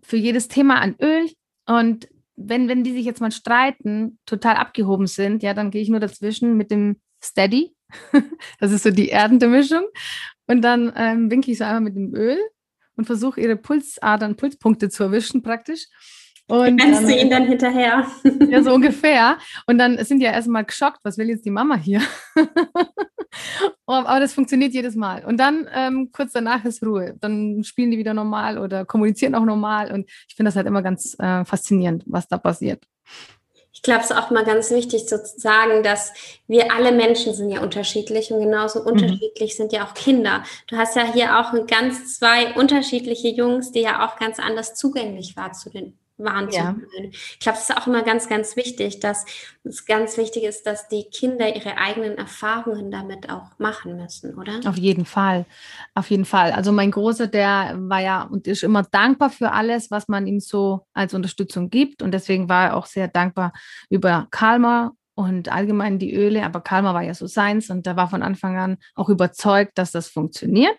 für 0.02 0.16
jedes 0.16 0.48
Thema 0.48 0.80
ein 0.80 0.96
Öl 1.00 1.30
und 1.66 2.08
wenn, 2.36 2.68
wenn 2.68 2.84
die 2.84 2.92
sich 2.92 3.04
jetzt 3.04 3.20
mal 3.20 3.32
streiten, 3.32 4.18
total 4.26 4.56
abgehoben 4.56 5.06
sind, 5.06 5.42
ja, 5.42 5.54
dann 5.54 5.70
gehe 5.70 5.82
ich 5.82 5.88
nur 5.88 6.00
dazwischen 6.00 6.56
mit 6.56 6.70
dem 6.70 6.96
Steady. 7.22 7.74
das 8.60 8.72
ist 8.72 8.82
so 8.82 8.90
die 8.90 9.08
erdende 9.08 9.48
Mischung. 9.48 9.84
Und 10.46 10.62
dann 10.62 10.92
ähm, 10.96 11.30
winke 11.30 11.50
ich 11.50 11.58
so 11.58 11.64
einmal 11.64 11.80
mit 11.80 11.96
dem 11.96 12.14
Öl 12.14 12.38
und 12.96 13.06
versuche 13.06 13.40
ihre 13.40 13.56
Pulsadern, 13.56 14.36
Pulspunkte 14.36 14.88
zu 14.88 15.04
erwischen 15.04 15.42
praktisch. 15.42 15.86
Und 16.48 16.82
Rennst 16.82 17.04
du 17.04 17.16
ihn 17.16 17.30
dann 17.30 17.46
hinterher? 17.46 18.06
Ja, 18.48 18.62
so 18.62 18.74
ungefähr. 18.74 19.38
Und 19.66 19.78
dann 19.78 20.02
sind 20.04 20.18
die 20.18 20.24
ja 20.24 20.32
erstmal 20.32 20.64
geschockt, 20.64 20.98
was 21.02 21.16
will 21.16 21.28
jetzt 21.28 21.46
die 21.46 21.50
Mama 21.50 21.76
hier? 21.76 22.02
Oh, 23.86 23.94
aber 23.94 24.20
das 24.20 24.34
funktioniert 24.34 24.74
jedes 24.74 24.94
Mal. 24.94 25.24
Und 25.24 25.38
dann 25.38 25.66
ähm, 25.74 26.10
kurz 26.12 26.32
danach 26.32 26.64
ist 26.64 26.82
Ruhe. 26.82 27.16
Dann 27.20 27.64
spielen 27.64 27.90
die 27.90 27.98
wieder 27.98 28.14
normal 28.14 28.58
oder 28.58 28.84
kommunizieren 28.84 29.34
auch 29.34 29.44
normal. 29.44 29.90
Und 29.90 30.10
ich 30.28 30.34
finde 30.34 30.48
das 30.48 30.56
halt 30.56 30.66
immer 30.66 30.82
ganz 30.82 31.16
äh, 31.18 31.44
faszinierend, 31.44 32.04
was 32.06 32.28
da 32.28 32.38
passiert. 32.38 32.84
Ich 33.82 33.90
glaube, 33.90 34.04
es 34.04 34.10
ist 34.10 34.16
auch 34.16 34.30
mal 34.30 34.44
ganz 34.44 34.70
wichtig 34.70 35.08
zu 35.08 35.20
sagen, 35.36 35.82
dass 35.82 36.12
wir 36.46 36.72
alle 36.72 36.92
Menschen 36.92 37.34
sind 37.34 37.50
ja 37.50 37.62
unterschiedlich 37.62 38.32
und 38.32 38.38
genauso 38.38 38.80
mhm. 38.82 38.86
unterschiedlich 38.86 39.56
sind 39.56 39.72
ja 39.72 39.84
auch 39.84 39.94
Kinder. 39.94 40.44
Du 40.68 40.76
hast 40.76 40.94
ja 40.94 41.12
hier 41.12 41.40
auch 41.40 41.52
ganz 41.66 42.16
zwei 42.16 42.54
unterschiedliche 42.54 43.26
Jungs, 43.26 43.72
die 43.72 43.80
ja 43.80 44.06
auch 44.06 44.20
ganz 44.20 44.38
anders 44.38 44.76
zugänglich 44.76 45.36
waren 45.36 45.52
zu 45.54 45.68
den 45.68 45.98
wahrzunehmen. 46.18 46.84
Ja. 46.92 47.08
Ich 47.12 47.38
glaube, 47.40 47.58
es 47.58 47.68
ist 47.68 47.76
auch 47.76 47.86
immer 47.86 48.02
ganz, 48.02 48.28
ganz 48.28 48.56
wichtig, 48.56 49.00
dass 49.00 49.24
es 49.64 49.84
ganz 49.86 50.16
wichtig 50.16 50.44
ist, 50.44 50.66
dass 50.66 50.88
die 50.88 51.04
Kinder 51.04 51.54
ihre 51.54 51.78
eigenen 51.78 52.18
Erfahrungen 52.18 52.90
damit 52.90 53.30
auch 53.30 53.58
machen 53.58 53.96
müssen, 53.96 54.34
oder? 54.38 54.60
Auf 54.66 54.76
jeden 54.76 55.04
Fall, 55.04 55.46
auf 55.94 56.10
jeden 56.10 56.24
Fall. 56.24 56.52
Also 56.52 56.72
mein 56.72 56.90
Großer, 56.90 57.26
der 57.26 57.76
war 57.78 58.00
ja 58.00 58.22
und 58.22 58.46
ist 58.46 58.62
immer 58.62 58.82
dankbar 58.82 59.30
für 59.30 59.52
alles, 59.52 59.90
was 59.90 60.08
man 60.08 60.26
ihm 60.26 60.40
so 60.40 60.86
als 60.92 61.14
Unterstützung 61.14 61.70
gibt 61.70 62.02
und 62.02 62.12
deswegen 62.12 62.48
war 62.48 62.66
er 62.68 62.76
auch 62.76 62.86
sehr 62.86 63.08
dankbar 63.08 63.52
über 63.90 64.28
Kalmar 64.30 64.92
und 65.14 65.50
allgemein 65.50 65.98
die 65.98 66.14
Öle, 66.14 66.44
aber 66.44 66.60
Kalmar 66.60 66.94
war 66.94 67.02
ja 67.02 67.14
so 67.14 67.26
seins 67.26 67.70
und 67.70 67.86
der 67.86 67.96
war 67.96 68.08
von 68.08 68.22
Anfang 68.22 68.56
an 68.56 68.78
auch 68.94 69.08
überzeugt, 69.08 69.76
dass 69.76 69.92
das 69.92 70.08
funktioniert. 70.08 70.76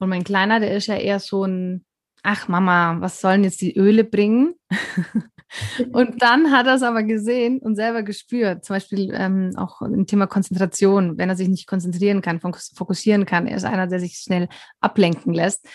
Und 0.00 0.08
mein 0.08 0.24
Kleiner, 0.24 0.60
der 0.60 0.76
ist 0.76 0.86
ja 0.86 0.96
eher 0.96 1.20
so 1.20 1.44
ein 1.44 1.84
ach 2.22 2.48
Mama, 2.48 3.00
was 3.00 3.20
sollen 3.20 3.44
jetzt 3.44 3.60
die 3.60 3.76
Öle 3.76 4.04
bringen? 4.04 4.54
und 5.92 6.20
dann 6.22 6.52
hat 6.52 6.66
er 6.66 6.74
es 6.74 6.82
aber 6.82 7.02
gesehen 7.02 7.58
und 7.58 7.76
selber 7.76 8.02
gespürt, 8.02 8.64
zum 8.64 8.76
Beispiel 8.76 9.12
ähm, 9.14 9.52
auch 9.56 9.82
im 9.82 10.06
Thema 10.06 10.26
Konzentration, 10.26 11.18
wenn 11.18 11.28
er 11.28 11.36
sich 11.36 11.48
nicht 11.48 11.66
konzentrieren 11.66 12.22
kann, 12.22 12.40
fokussieren 12.40 13.26
kann. 13.26 13.46
Er 13.46 13.56
ist 13.56 13.64
einer, 13.64 13.86
der 13.86 14.00
sich 14.00 14.16
schnell 14.16 14.48
ablenken 14.80 15.32
lässt. 15.32 15.66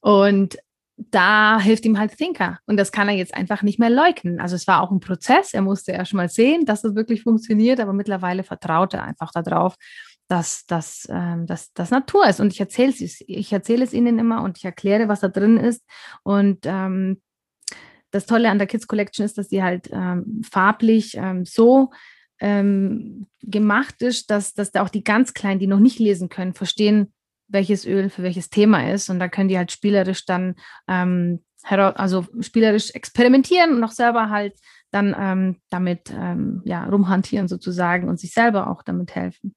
Und 0.00 0.56
da 1.10 1.58
hilft 1.60 1.86
ihm 1.86 1.98
halt 1.98 2.16
Thinker. 2.16 2.58
Und 2.66 2.76
das 2.76 2.92
kann 2.92 3.08
er 3.08 3.14
jetzt 3.14 3.34
einfach 3.34 3.62
nicht 3.62 3.78
mehr 3.78 3.90
leugnen. 3.90 4.40
Also 4.40 4.54
es 4.54 4.66
war 4.66 4.82
auch 4.82 4.90
ein 4.90 5.00
Prozess. 5.00 5.54
Er 5.54 5.62
musste 5.62 5.92
erst 5.92 6.12
mal 6.12 6.28
sehen, 6.28 6.66
dass 6.66 6.84
es 6.84 6.94
wirklich 6.94 7.22
funktioniert, 7.22 7.80
aber 7.80 7.92
mittlerweile 7.92 8.42
vertraut 8.44 8.94
er 8.94 9.04
einfach 9.04 9.30
darauf, 9.32 9.76
dass 10.30 10.64
das 10.66 11.08
ähm, 11.10 11.46
dass, 11.46 11.72
dass 11.72 11.90
Natur 11.90 12.26
ist. 12.28 12.40
Und 12.40 12.52
ich 12.52 12.60
erzähle 12.60 12.90
es, 12.92 13.20
ich 13.26 13.52
erzähle 13.52 13.82
es 13.82 13.92
ihnen 13.92 14.18
immer 14.20 14.42
und 14.44 14.58
ich 14.58 14.64
erkläre, 14.64 15.08
was 15.08 15.20
da 15.20 15.28
drin 15.28 15.56
ist. 15.56 15.84
Und 16.22 16.60
ähm, 16.66 17.20
das 18.12 18.26
Tolle 18.26 18.48
an 18.48 18.58
der 18.58 18.68
Kids 18.68 18.86
Collection 18.86 19.26
ist, 19.26 19.38
dass 19.38 19.48
sie 19.48 19.62
halt 19.62 19.90
ähm, 19.92 20.42
farblich 20.48 21.16
ähm, 21.16 21.44
so 21.44 21.90
ähm, 22.38 23.26
gemacht 23.42 24.02
ist, 24.02 24.30
dass, 24.30 24.54
dass 24.54 24.70
da 24.70 24.82
auch 24.82 24.88
die 24.88 25.02
ganz 25.02 25.34
Kleinen, 25.34 25.58
die 25.58 25.66
noch 25.66 25.80
nicht 25.80 25.98
lesen 25.98 26.28
können, 26.28 26.54
verstehen, 26.54 27.12
welches 27.48 27.84
Öl 27.84 28.08
für 28.08 28.22
welches 28.22 28.50
Thema 28.50 28.88
ist. 28.92 29.10
Und 29.10 29.18
da 29.18 29.28
können 29.28 29.48
die 29.48 29.58
halt 29.58 29.72
spielerisch 29.72 30.26
dann, 30.26 30.54
ähm, 30.86 31.42
also 31.64 32.24
spielerisch 32.38 32.92
experimentieren 32.92 33.74
und 33.74 33.82
auch 33.82 33.90
selber 33.90 34.30
halt 34.30 34.54
dann 34.92 35.56
damit 35.68 36.08
ja, 36.64 36.84
rumhantieren 36.84 37.46
sozusagen 37.46 38.08
und 38.08 38.18
sich 38.18 38.32
selber 38.32 38.68
auch 38.68 38.82
damit 38.82 39.14
helfen. 39.14 39.54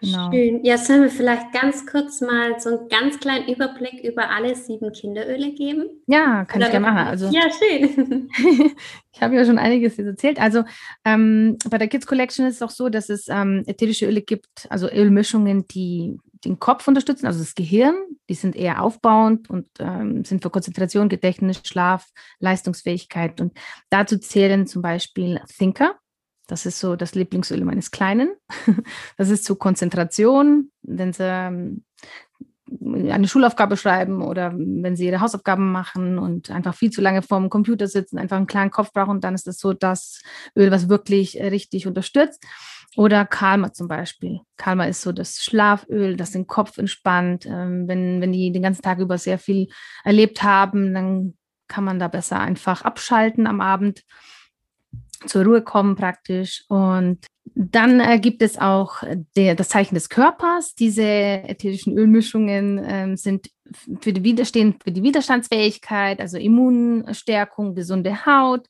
Genau. 0.00 0.30
Schön. 0.30 0.64
Ja, 0.64 0.76
sollen 0.78 1.02
wir 1.02 1.10
vielleicht 1.10 1.52
ganz 1.52 1.86
kurz 1.86 2.20
mal 2.20 2.60
so 2.60 2.70
einen 2.70 2.88
ganz 2.88 3.18
kleinen 3.18 3.48
Überblick 3.48 4.04
über 4.04 4.30
alle 4.30 4.54
sieben 4.54 4.92
Kinderöle 4.92 5.52
geben? 5.52 5.88
Ja, 6.06 6.44
kann 6.44 6.58
Oder 6.58 6.66
ich 6.66 6.72
gerne 6.72 6.86
machen. 6.86 7.08
Also, 7.08 7.26
ja, 7.30 7.42
schön. 7.50 8.28
ich 9.12 9.22
habe 9.22 9.34
ja 9.34 9.44
schon 9.44 9.58
einiges 9.58 9.98
erzählt. 9.98 10.40
Also 10.40 10.64
ähm, 11.04 11.56
bei 11.70 11.78
der 11.78 11.88
Kids 11.88 12.06
Collection 12.06 12.46
ist 12.46 12.56
es 12.56 12.62
auch 12.62 12.70
so, 12.70 12.88
dass 12.88 13.08
es 13.08 13.28
ähm, 13.28 13.64
ätherische 13.66 14.06
Öle 14.06 14.22
gibt, 14.22 14.66
also 14.68 14.90
Ölmischungen, 14.90 15.66
die 15.68 16.18
den 16.44 16.58
Kopf 16.58 16.86
unterstützen, 16.86 17.26
also 17.26 17.40
das 17.40 17.54
Gehirn. 17.54 17.96
Die 18.28 18.34
sind 18.34 18.56
eher 18.56 18.82
aufbauend 18.82 19.48
und 19.50 19.66
ähm, 19.78 20.24
sind 20.24 20.42
für 20.42 20.50
Konzentration, 20.50 21.08
Gedächtnis, 21.08 21.62
Schlaf, 21.64 22.08
Leistungsfähigkeit. 22.38 23.40
Und 23.40 23.56
dazu 23.88 24.18
zählen 24.18 24.66
zum 24.66 24.82
Beispiel 24.82 25.40
Thinker. 25.56 25.96
Das 26.46 26.64
ist 26.64 26.78
so 26.78 26.96
das 26.96 27.14
Lieblingsöl 27.14 27.64
meines 27.64 27.90
Kleinen. 27.90 28.30
Das 29.16 29.30
ist 29.30 29.44
zur 29.44 29.58
Konzentration, 29.58 30.70
wenn 30.82 31.12
sie 31.12 31.24
ähm, 31.24 31.84
eine 32.82 33.28
Schulaufgabe 33.28 33.76
schreiben 33.76 34.22
oder 34.22 34.52
wenn 34.54 34.96
sie 34.96 35.06
ihre 35.06 35.20
Hausaufgaben 35.20 35.70
machen 35.70 36.18
und 36.18 36.50
einfach 36.50 36.74
viel 36.74 36.90
zu 36.90 37.00
lange 37.00 37.22
vorm 37.22 37.48
Computer 37.48 37.86
sitzen, 37.86 38.18
einfach 38.18 38.36
einen 38.36 38.48
klaren 38.48 38.70
Kopf 38.70 38.92
brauchen, 38.92 39.20
dann 39.20 39.34
ist 39.34 39.46
das 39.46 39.58
so 39.58 39.72
das 39.72 40.22
Öl, 40.56 40.70
was 40.70 40.88
wirklich 40.88 41.40
äh, 41.40 41.46
richtig 41.48 41.86
unterstützt. 41.86 42.44
Oder 42.96 43.26
Kalma 43.26 43.72
zum 43.72 43.88
Beispiel. 43.88 44.40
Kalma 44.56 44.84
ist 44.84 45.02
so 45.02 45.12
das 45.12 45.42
Schlaföl, 45.42 46.16
das 46.16 46.30
den 46.30 46.46
Kopf 46.46 46.78
entspannt. 46.78 47.46
Ähm, 47.46 47.86
wenn, 47.86 48.20
wenn 48.20 48.32
die 48.32 48.50
den 48.52 48.62
ganzen 48.62 48.82
Tag 48.82 48.98
über 48.98 49.18
sehr 49.18 49.38
viel 49.38 49.68
erlebt 50.02 50.42
haben, 50.42 50.94
dann 50.94 51.34
kann 51.68 51.84
man 51.84 51.98
da 51.98 52.08
besser 52.08 52.40
einfach 52.40 52.82
abschalten 52.82 53.46
am 53.46 53.60
Abend 53.60 54.02
zur 55.26 55.44
Ruhe 55.44 55.62
kommen 55.62 55.96
praktisch. 55.96 56.64
Und 56.68 57.26
dann 57.54 58.00
äh, 58.00 58.18
gibt 58.18 58.42
es 58.42 58.58
auch 58.58 59.02
der, 59.36 59.54
das 59.54 59.68
Zeichen 59.68 59.94
des 59.94 60.08
Körpers. 60.08 60.74
Diese 60.74 61.02
ätherischen 61.02 61.96
Ölmischungen 61.96 62.80
ähm, 62.84 63.16
sind 63.16 63.50
für 64.00 64.12
die, 64.12 64.24
Widerstehen, 64.24 64.76
für 64.82 64.92
die 64.92 65.02
Widerstandsfähigkeit, 65.02 66.20
also 66.20 66.38
Immunstärkung, 66.38 67.74
gesunde 67.74 68.26
Haut. 68.26 68.66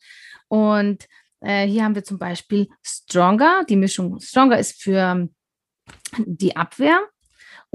Und 0.48 1.06
äh, 1.40 1.66
hier 1.66 1.84
haben 1.84 1.94
wir 1.94 2.04
zum 2.04 2.18
Beispiel 2.18 2.68
Stronger. 2.82 3.64
Die 3.68 3.76
Mischung 3.76 4.20
Stronger 4.20 4.58
ist 4.58 4.82
für 4.82 5.28
die 6.18 6.56
Abwehr. 6.56 7.00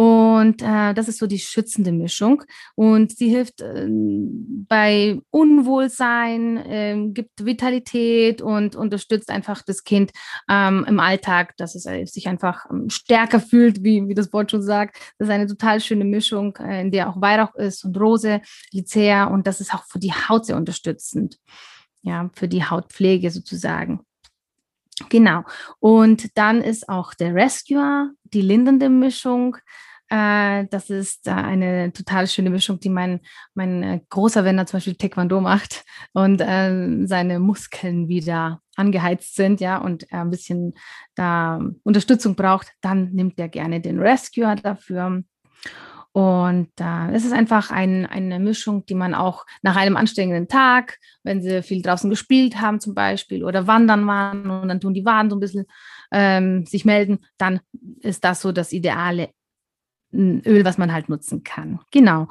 Und 0.01 0.63
äh, 0.63 0.95
das 0.95 1.07
ist 1.07 1.19
so 1.19 1.27
die 1.27 1.37
schützende 1.37 1.91
Mischung. 1.91 2.41
Und 2.73 3.15
sie 3.15 3.29
hilft 3.29 3.61
äh, 3.61 3.85
bei 3.87 5.21
Unwohlsein, 5.29 6.57
äh, 6.57 7.09
gibt 7.09 7.45
Vitalität 7.45 8.41
und 8.41 8.75
unterstützt 8.75 9.29
einfach 9.29 9.61
das 9.61 9.83
Kind 9.83 10.11
ähm, 10.49 10.85
im 10.89 10.99
Alltag, 10.99 11.55
dass 11.57 11.75
es 11.75 11.85
äh, 11.85 12.05
sich 12.05 12.27
einfach 12.27 12.65
ähm, 12.71 12.89
stärker 12.89 13.39
fühlt, 13.39 13.83
wie, 13.83 14.07
wie 14.07 14.15
das 14.15 14.33
Wort 14.33 14.49
schon 14.49 14.63
sagt. 14.63 14.97
Das 15.19 15.27
ist 15.27 15.31
eine 15.31 15.45
total 15.45 15.79
schöne 15.79 16.05
Mischung, 16.05 16.55
äh, 16.55 16.81
in 16.81 16.89
der 16.89 17.07
auch 17.07 17.21
Weihrauch 17.21 17.53
ist 17.53 17.85
und 17.85 17.95
Rose, 17.99 18.41
Lycea. 18.73 19.25
Und 19.25 19.45
das 19.45 19.61
ist 19.61 19.71
auch 19.71 19.83
für 19.83 19.99
die 19.99 20.13
Haut 20.13 20.47
sehr 20.47 20.57
unterstützend. 20.57 21.37
Ja, 22.01 22.31
für 22.33 22.47
die 22.47 22.65
Hautpflege 22.65 23.29
sozusagen. 23.29 23.99
Genau. 25.09 25.43
Und 25.79 26.35
dann 26.39 26.61
ist 26.63 26.89
auch 26.89 27.13
der 27.13 27.35
Rescuer, 27.35 28.09
die 28.23 28.41
lindernde 28.41 28.89
Mischung. 28.89 29.57
Äh, 30.11 30.67
das 30.69 30.89
ist 30.89 31.29
eine 31.29 31.93
total 31.93 32.27
schöne 32.27 32.49
Mischung, 32.49 32.81
die 32.81 32.89
mein, 32.89 33.21
mein 33.53 33.81
äh, 33.81 34.01
großer, 34.09 34.43
wenn 34.43 34.57
er 34.57 34.65
zum 34.65 34.77
Beispiel 34.77 34.95
Taekwondo 34.95 35.39
macht 35.39 35.85
und 36.11 36.41
äh, 36.41 37.05
seine 37.07 37.39
Muskeln 37.39 38.09
wieder 38.09 38.59
angeheizt 38.75 39.35
sind, 39.35 39.61
ja, 39.61 39.77
und 39.77 40.11
er 40.11 40.21
ein 40.21 40.29
bisschen 40.29 40.73
da 41.15 41.61
Unterstützung 41.83 42.35
braucht, 42.35 42.73
dann 42.81 43.13
nimmt 43.13 43.39
er 43.39 43.47
gerne 43.47 43.79
den 43.79 43.99
Rescuer 43.99 44.55
dafür. 44.55 45.23
Und 46.11 46.71
äh, 46.81 47.11
es 47.13 47.23
ist 47.23 47.31
einfach 47.31 47.71
ein, 47.71 48.05
eine 48.05 48.37
Mischung, 48.37 48.85
die 48.85 48.95
man 48.95 49.13
auch 49.13 49.45
nach 49.61 49.77
einem 49.77 49.95
anstrengenden 49.95 50.49
Tag, 50.49 50.97
wenn 51.23 51.41
sie 51.41 51.63
viel 51.63 51.81
draußen 51.81 52.09
gespielt 52.09 52.59
haben 52.59 52.81
zum 52.81 52.93
Beispiel 52.93 53.45
oder 53.45 53.65
wandern 53.65 54.05
waren 54.07 54.49
und 54.49 54.67
dann 54.67 54.81
tun 54.81 54.93
die 54.93 55.05
Waden 55.05 55.29
so 55.29 55.37
ein 55.37 55.39
bisschen 55.39 55.67
ähm, 56.11 56.65
sich 56.65 56.83
melden, 56.83 57.19
dann 57.37 57.61
ist 58.01 58.25
das 58.25 58.41
so 58.41 58.51
das 58.51 58.73
ideale 58.73 59.29
Öl, 60.13 60.65
was 60.65 60.77
man 60.77 60.91
halt 60.91 61.09
nutzen 61.09 61.43
kann. 61.43 61.79
Genau. 61.91 62.27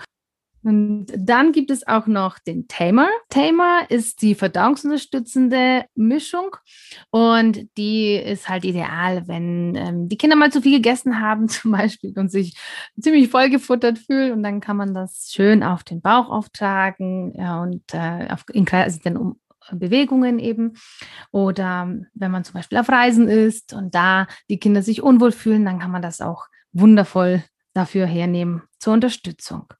Und 0.63 1.07
dann 1.17 1.53
gibt 1.53 1.71
es 1.71 1.87
auch 1.87 2.07
noch 2.07 2.39
den 2.39 2.69
Tamer. 2.69 3.09
Tamer 3.31 3.87
ist 3.89 4.21
die 4.21 4.35
verdauungsunterstützende 4.35 5.87
Mischung 5.95 6.55
und 7.11 7.67
die 7.79 8.17
ist 8.17 8.49
halt 8.49 8.65
ideal, 8.67 9.27
wenn 9.27 9.75
ähm, 9.75 10.09
die 10.09 10.19
Kinder 10.19 10.37
mal 10.37 10.53
zu 10.53 10.61
viel 10.61 10.77
gegessen 10.77 11.21
haben 11.21 11.49
zum 11.49 11.73
Beispiel 11.73 12.13
und 12.19 12.31
sich 12.31 12.59
ziemlich 13.01 13.31
vollgefuttert 13.31 13.99
fühlen 13.99 14.33
und 14.33 14.43
dann 14.43 14.61
kann 14.61 14.77
man 14.77 14.93
das 14.93 15.31
schön 15.33 15.63
auf 15.63 15.83
den 15.83 16.03
Bauch 16.03 16.29
auftragen 16.29 17.33
ja, 17.39 17.63
und 17.63 17.83
äh, 17.95 18.29
auf, 18.31 18.45
in 18.53 18.69
also 18.69 18.99
dann 19.03 19.17
um, 19.17 19.41
Bewegungen 19.73 20.39
eben. 20.39 20.75
Oder 21.31 21.95
wenn 22.15 22.31
man 22.31 22.45
zum 22.45 22.55
Beispiel 22.55 22.79
auf 22.79 22.89
Reisen 22.89 23.29
ist 23.29 23.73
und 23.73 23.95
da 23.95 24.27
die 24.49 24.59
Kinder 24.59 24.83
sich 24.83 25.03
unwohl 25.03 25.33
fühlen, 25.33 25.65
dann 25.65 25.79
kann 25.79 25.91
man 25.91 26.03
das 26.03 26.21
auch 26.21 26.47
wundervoll 26.73 27.45
dafür 27.73 28.07
hernehmen 28.07 28.63
zur 28.79 28.95
Unterstützung. 28.95 29.73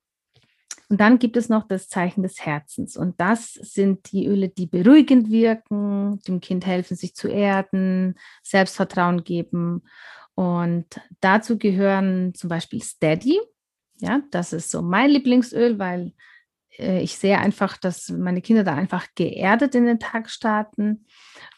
Und 0.91 1.01
dann 1.01 1.21
gibt 1.21 1.37
es 1.37 1.49
noch 1.49 1.69
das 1.69 1.89
Zeichen 1.89 2.25
des 2.25 2.45
Herzens. 2.45 2.97
Und 2.97 3.21
das 3.21 3.53
sind 3.55 4.11
die 4.11 4.27
Öle, 4.27 4.49
die 4.49 4.67
beruhigend 4.67 5.31
wirken, 5.31 6.19
dem 6.27 6.41
Kind 6.41 6.67
helfen, 6.67 6.97
sich 6.97 7.15
zu 7.15 7.29
erden, 7.29 8.19
Selbstvertrauen 8.43 9.23
geben. 9.23 9.85
Und 10.35 10.87
dazu 11.21 11.59
gehören 11.59 12.35
zum 12.35 12.49
Beispiel 12.49 12.83
Steady. 12.83 13.39
Ja, 14.01 14.21
das 14.33 14.53
ist 14.53 14.71
so 14.71 14.83
mein 14.83 15.11
Lieblingsöl, 15.11 15.79
weil 15.79 16.13
äh, 16.77 17.01
ich 17.03 17.17
sehe 17.17 17.39
einfach, 17.39 17.77
dass 17.77 18.09
meine 18.09 18.43
Kinder 18.43 18.65
da 18.65 18.75
einfach 18.75 19.07
geerdet 19.15 19.77
in 19.77 19.87
den 19.87 20.01
Tag 20.01 20.29
starten. 20.29 21.07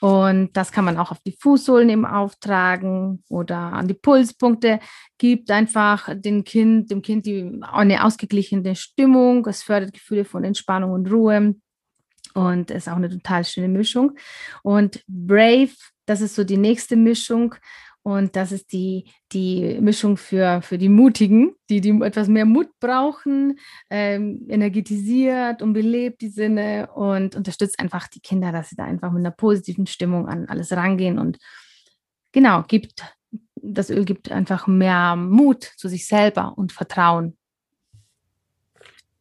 Und 0.02 0.56
das 0.56 0.72
kann 0.72 0.84
man 0.84 0.98
auch 0.98 1.12
auf 1.12 1.20
die 1.20 1.36
Fußsohlen 1.38 1.88
eben 1.88 2.04
auftragen 2.04 3.22
oder 3.28 3.56
an 3.56 3.86
die 3.86 3.94
Pulspunkte. 3.94 4.80
Gibt 5.16 5.48
einfach 5.52 6.08
dem 6.12 6.42
Kind, 6.42 6.90
dem 6.90 7.02
Kind 7.02 7.24
die, 7.24 7.60
eine 7.62 8.04
ausgeglichene 8.04 8.74
Stimmung. 8.74 9.46
Es 9.46 9.62
fördert 9.62 9.92
Gefühle 9.92 10.24
von 10.24 10.42
Entspannung 10.42 10.90
und 10.90 11.08
Ruhe. 11.12 11.54
Und 12.34 12.72
ist 12.72 12.88
auch 12.88 12.96
eine 12.96 13.10
total 13.10 13.44
schöne 13.44 13.68
Mischung. 13.68 14.18
Und 14.64 15.04
Brave, 15.06 15.70
das 16.06 16.20
ist 16.20 16.34
so 16.34 16.42
die 16.42 16.56
nächste 16.56 16.96
Mischung. 16.96 17.54
Und 18.04 18.34
das 18.34 18.50
ist 18.50 18.72
die, 18.72 19.10
die 19.30 19.78
Mischung 19.80 20.16
für, 20.16 20.60
für 20.62 20.76
die 20.76 20.88
Mutigen, 20.88 21.54
die, 21.70 21.80
die 21.80 21.90
etwas 22.02 22.26
mehr 22.26 22.44
Mut 22.44 22.68
brauchen, 22.80 23.58
ähm, 23.90 24.44
energetisiert 24.48 25.62
und 25.62 25.72
belebt 25.72 26.20
die 26.20 26.28
Sinne 26.28 26.90
und 26.94 27.36
unterstützt 27.36 27.78
einfach 27.78 28.08
die 28.08 28.20
Kinder, 28.20 28.50
dass 28.50 28.70
sie 28.70 28.76
da 28.76 28.84
einfach 28.84 29.12
mit 29.12 29.20
einer 29.20 29.30
positiven 29.30 29.86
Stimmung 29.86 30.26
an 30.26 30.46
alles 30.48 30.72
rangehen. 30.72 31.18
Und 31.18 31.38
genau, 32.32 32.64
gibt, 32.66 33.04
das 33.54 33.88
Öl 33.88 34.04
gibt 34.04 34.32
einfach 34.32 34.66
mehr 34.66 35.14
Mut 35.14 35.62
zu 35.62 35.88
sich 35.88 36.08
selber 36.08 36.54
und 36.56 36.72
Vertrauen. 36.72 37.36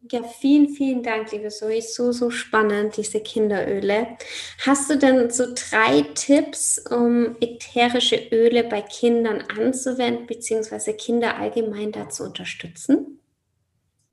Ja, 0.10 0.24
vielen, 0.24 0.70
vielen 0.70 1.04
Dank, 1.04 1.32
liebe 1.32 1.50
Zoe. 1.50 1.80
So, 1.82 2.12
so 2.12 2.32
spannend, 2.32 2.98
diese 2.98 3.22
Kinderöle. 3.22 4.18
Hast 4.66 4.90
du 4.90 4.98
denn 4.98 5.30
so 5.30 5.46
drei 5.54 6.02
Tipps, 6.16 6.80
um 6.90 7.36
ätherische 7.40 8.16
Öle 8.32 8.64
bei 8.64 8.82
Kindern 8.82 9.42
anzuwenden, 9.42 10.26
beziehungsweise 10.26 10.94
Kinder 10.96 11.38
allgemein 11.38 11.92
da 11.92 12.10
zu 12.10 12.24
unterstützen? 12.24 13.21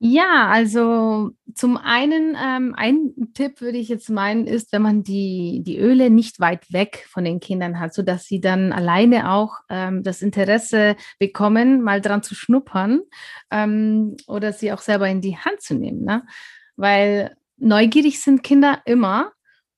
Ja, 0.00 0.46
also 0.48 1.32
zum 1.54 1.76
einen, 1.76 2.36
ähm, 2.40 2.72
ein 2.76 3.32
Tipp 3.34 3.60
würde 3.60 3.78
ich 3.78 3.88
jetzt 3.88 4.08
meinen, 4.08 4.46
ist, 4.46 4.72
wenn 4.72 4.82
man 4.82 5.02
die, 5.02 5.60
die 5.66 5.76
Öle 5.76 6.08
nicht 6.08 6.38
weit 6.38 6.72
weg 6.72 7.04
von 7.10 7.24
den 7.24 7.40
Kindern 7.40 7.80
hat, 7.80 7.92
sodass 7.94 8.26
sie 8.26 8.40
dann 8.40 8.72
alleine 8.72 9.32
auch 9.32 9.56
ähm, 9.68 10.04
das 10.04 10.22
Interesse 10.22 10.94
bekommen, 11.18 11.82
mal 11.82 12.00
dran 12.00 12.22
zu 12.22 12.36
schnuppern 12.36 13.00
ähm, 13.50 14.16
oder 14.28 14.52
sie 14.52 14.72
auch 14.72 14.80
selber 14.80 15.08
in 15.08 15.20
die 15.20 15.36
Hand 15.36 15.62
zu 15.62 15.74
nehmen. 15.74 16.04
Ne? 16.04 16.24
Weil 16.76 17.36
neugierig 17.56 18.20
sind 18.20 18.44
Kinder 18.44 18.80
immer 18.84 19.32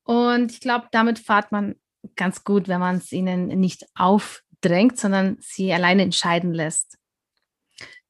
und 0.04 0.52
ich 0.52 0.60
glaube, 0.60 0.88
damit 0.92 1.18
fahrt 1.18 1.50
man 1.50 1.76
ganz 2.16 2.44
gut, 2.44 2.68
wenn 2.68 2.80
man 2.80 2.96
es 2.96 3.10
ihnen 3.10 3.46
nicht 3.46 3.86
aufdrängt, 3.94 4.98
sondern 4.98 5.38
sie 5.40 5.72
alleine 5.72 6.02
entscheiden 6.02 6.52
lässt. 6.52 6.99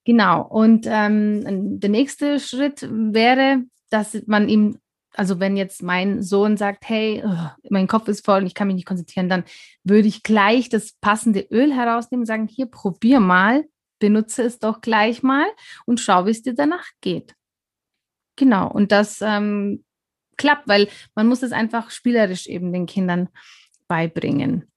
Genau. 0.04 0.42
Und 0.42 0.86
ähm, 0.88 1.78
der 1.80 1.90
nächste 1.90 2.40
Schritt 2.40 2.88
wäre, 2.90 3.64
dass 3.90 4.16
man 4.26 4.48
ihm, 4.48 4.78
also 5.14 5.40
wenn 5.40 5.56
jetzt 5.56 5.82
mein 5.82 6.22
Sohn 6.22 6.56
sagt, 6.56 6.88
hey, 6.88 7.22
mein 7.68 7.86
Kopf 7.86 8.08
ist 8.08 8.24
voll 8.24 8.40
und 8.40 8.46
ich 8.46 8.54
kann 8.54 8.66
mich 8.66 8.76
nicht 8.76 8.86
konzentrieren, 8.86 9.28
dann 9.28 9.44
würde 9.84 10.08
ich 10.08 10.22
gleich 10.22 10.68
das 10.68 10.92
passende 11.00 11.40
Öl 11.50 11.72
herausnehmen 11.74 12.22
und 12.22 12.26
sagen, 12.26 12.48
hier, 12.48 12.66
probier 12.66 13.20
mal, 13.20 13.64
benutze 13.98 14.42
es 14.42 14.58
doch 14.58 14.80
gleich 14.80 15.22
mal 15.22 15.46
und 15.84 16.00
schau, 16.00 16.26
wie 16.26 16.30
es 16.30 16.42
dir 16.42 16.54
danach 16.54 16.86
geht. 17.00 17.34
Genau. 18.36 18.70
Und 18.70 18.90
das 18.92 19.20
ähm, 19.20 19.84
klappt, 20.38 20.66
weil 20.66 20.88
man 21.14 21.26
muss 21.26 21.42
es 21.42 21.52
einfach 21.52 21.90
spielerisch 21.90 22.46
eben 22.46 22.72
den 22.72 22.86
Kindern 22.86 23.28
beibringen. 23.86 24.70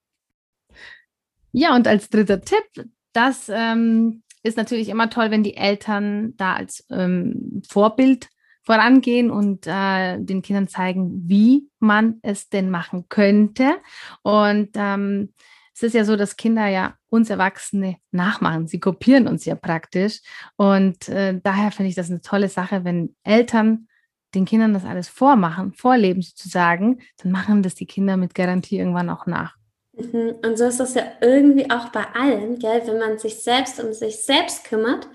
Ja, 1.53 1.75
und 1.75 1.87
als 1.87 2.09
dritter 2.09 2.41
Tipp, 2.41 2.89
das 3.13 3.47
ähm, 3.47 4.23
ist 4.43 4.57
natürlich 4.57 4.89
immer 4.89 5.09
toll, 5.09 5.31
wenn 5.31 5.43
die 5.43 5.57
Eltern 5.57 6.35
da 6.37 6.53
als 6.53 6.85
ähm, 6.91 7.61
Vorbild 7.67 8.29
vorangehen 8.61 9.31
und 9.31 9.67
äh, 9.67 10.19
den 10.19 10.41
Kindern 10.41 10.67
zeigen, 10.67 11.27
wie 11.27 11.69
man 11.79 12.19
es 12.21 12.49
denn 12.49 12.69
machen 12.69 13.05
könnte. 13.09 13.75
Und 14.21 14.69
ähm, 14.75 15.33
es 15.73 15.83
ist 15.83 15.95
ja 15.95 16.05
so, 16.05 16.15
dass 16.15 16.37
Kinder 16.37 16.67
ja 16.67 16.95
uns 17.09 17.29
Erwachsene 17.29 17.97
nachmachen. 18.11 18.67
Sie 18.67 18.79
kopieren 18.79 19.27
uns 19.27 19.45
ja 19.45 19.55
praktisch. 19.55 20.21
Und 20.55 21.09
äh, 21.09 21.39
daher 21.41 21.71
finde 21.71 21.89
ich 21.89 21.95
das 21.95 22.09
eine 22.09 22.21
tolle 22.21 22.47
Sache, 22.47 22.83
wenn 22.83 23.15
Eltern 23.23 23.87
den 24.35 24.45
Kindern 24.45 24.73
das 24.73 24.85
alles 24.85 25.09
vormachen, 25.09 25.73
vorleben 25.73 26.21
sozusagen, 26.21 26.99
dann 27.21 27.31
machen 27.31 27.63
das 27.63 27.75
die 27.75 27.85
Kinder 27.85 28.17
mit 28.17 28.33
Garantie 28.33 28.77
irgendwann 28.77 29.09
auch 29.09 29.25
nach. 29.25 29.55
Mhm. 29.95 30.35
Und 30.43 30.57
so 30.57 30.65
ist 30.65 30.79
das 30.79 30.95
ja 30.95 31.03
irgendwie 31.21 31.69
auch 31.69 31.89
bei 31.89 32.05
allen, 32.13 32.59
gell? 32.59 32.81
Wenn 32.85 32.99
man 32.99 33.17
sich 33.19 33.41
selbst 33.43 33.81
um 33.83 33.93
sich 33.93 34.23
selbst 34.23 34.65
kümmert, 34.65 35.07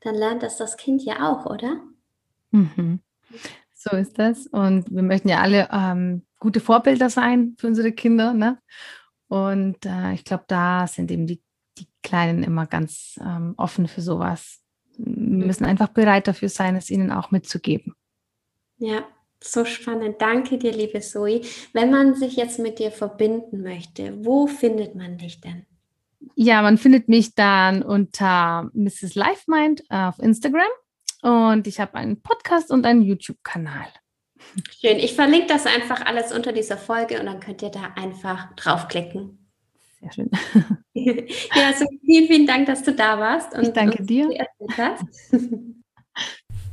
dann 0.00 0.14
lernt 0.14 0.42
das 0.42 0.56
das 0.56 0.76
Kind 0.76 1.02
ja 1.02 1.30
auch, 1.30 1.46
oder? 1.46 1.80
Mhm. 2.50 3.00
So 3.72 3.96
ist 3.96 4.18
das. 4.18 4.46
Und 4.46 4.90
wir 4.90 5.02
möchten 5.02 5.28
ja 5.28 5.40
alle 5.40 5.68
ähm, 5.72 6.26
gute 6.38 6.60
Vorbilder 6.60 7.08
sein 7.08 7.54
für 7.58 7.66
unsere 7.66 7.92
Kinder. 7.92 8.34
Ne? 8.34 8.58
Und 9.28 9.84
äh, 9.86 10.12
ich 10.12 10.24
glaube, 10.24 10.44
da 10.48 10.86
sind 10.86 11.10
eben 11.10 11.26
die, 11.26 11.42
die 11.78 11.86
Kleinen 12.02 12.42
immer 12.42 12.66
ganz 12.66 13.18
ähm, 13.22 13.54
offen 13.56 13.88
für 13.88 14.00
sowas. 14.00 14.60
Wir 14.98 15.46
müssen 15.46 15.64
einfach 15.64 15.88
bereit 15.88 16.26
dafür 16.26 16.48
sein, 16.48 16.76
es 16.76 16.90
ihnen 16.90 17.10
auch 17.10 17.30
mitzugeben. 17.30 17.94
Ja, 18.78 19.04
so 19.42 19.64
spannend. 19.64 20.16
Danke 20.20 20.58
dir, 20.58 20.72
liebe 20.72 21.00
Zoe. 21.00 21.42
Wenn 21.72 21.90
man 21.90 22.14
sich 22.14 22.36
jetzt 22.36 22.58
mit 22.58 22.78
dir 22.78 22.90
verbinden 22.90 23.62
möchte, 23.62 24.24
wo 24.24 24.46
findet 24.46 24.94
man 24.94 25.18
dich 25.18 25.40
denn? 25.40 25.66
Ja, 26.34 26.62
man 26.62 26.78
findet 26.78 27.08
mich 27.08 27.34
dann 27.34 27.82
unter 27.82 28.70
Mrs. 28.74 29.14
LifeMind 29.14 29.82
auf 29.90 30.18
Instagram 30.18 30.66
und 31.22 31.66
ich 31.66 31.80
habe 31.80 31.94
einen 31.94 32.20
Podcast 32.20 32.70
und 32.70 32.84
einen 32.84 33.02
YouTube-Kanal. 33.02 33.86
Schön. 34.80 34.98
Ich 34.98 35.14
verlinke 35.14 35.46
das 35.46 35.66
einfach 35.66 36.04
alles 36.04 36.32
unter 36.32 36.52
dieser 36.52 36.76
Folge 36.76 37.18
und 37.20 37.26
dann 37.26 37.40
könnt 37.40 37.62
ihr 37.62 37.70
da 37.70 37.92
einfach 37.96 38.54
draufklicken. 38.54 39.46
Sehr 40.00 40.12
schön. 40.12 40.30
ja, 40.92 41.72
so 41.72 41.86
vielen, 42.04 42.26
vielen 42.26 42.46
Dank, 42.46 42.66
dass 42.66 42.82
du 42.82 42.92
da 42.92 43.18
warst. 43.18 43.54
Und 43.54 43.68
ich 43.68 43.72
danke 43.72 44.02
dir. 44.02 44.28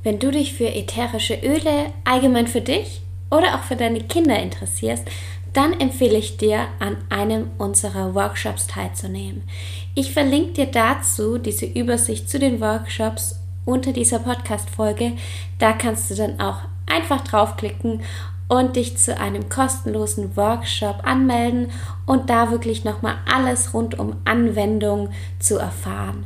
Wenn 0.03 0.19
du 0.19 0.31
dich 0.31 0.53
für 0.53 0.67
ätherische 0.67 1.35
Öle 1.35 1.93
allgemein 2.03 2.47
für 2.47 2.61
dich 2.61 3.01
oder 3.31 3.55
auch 3.55 3.63
für 3.63 3.77
deine 3.77 4.01
Kinder 4.01 4.37
interessierst, 4.37 5.05
dann 5.53 5.79
empfehle 5.79 6.17
ich 6.17 6.37
dir, 6.37 6.65
an 6.79 6.97
einem 7.09 7.51
unserer 7.57 8.13
Workshops 8.13 8.67
teilzunehmen. 8.67 9.43
Ich 9.95 10.11
verlinke 10.11 10.53
dir 10.53 10.65
dazu 10.65 11.37
diese 11.37 11.65
Übersicht 11.65 12.29
zu 12.29 12.39
den 12.39 12.59
Workshops 12.59 13.39
unter 13.65 13.93
dieser 13.93 14.19
Podcast-Folge. 14.19 15.13
Da 15.59 15.73
kannst 15.73 16.09
du 16.09 16.15
dann 16.15 16.39
auch 16.39 16.57
einfach 16.91 17.21
draufklicken 17.21 18.01
und 18.49 18.75
dich 18.75 18.97
zu 18.97 19.17
einem 19.17 19.47
kostenlosen 19.47 20.35
Workshop 20.35 21.01
anmelden 21.03 21.71
und 22.05 22.29
da 22.29 22.51
wirklich 22.51 22.83
nochmal 22.83 23.15
alles 23.31 23.73
rund 23.73 23.97
um 23.97 24.17
Anwendung 24.25 25.09
zu 25.39 25.57
erfahren. 25.57 26.25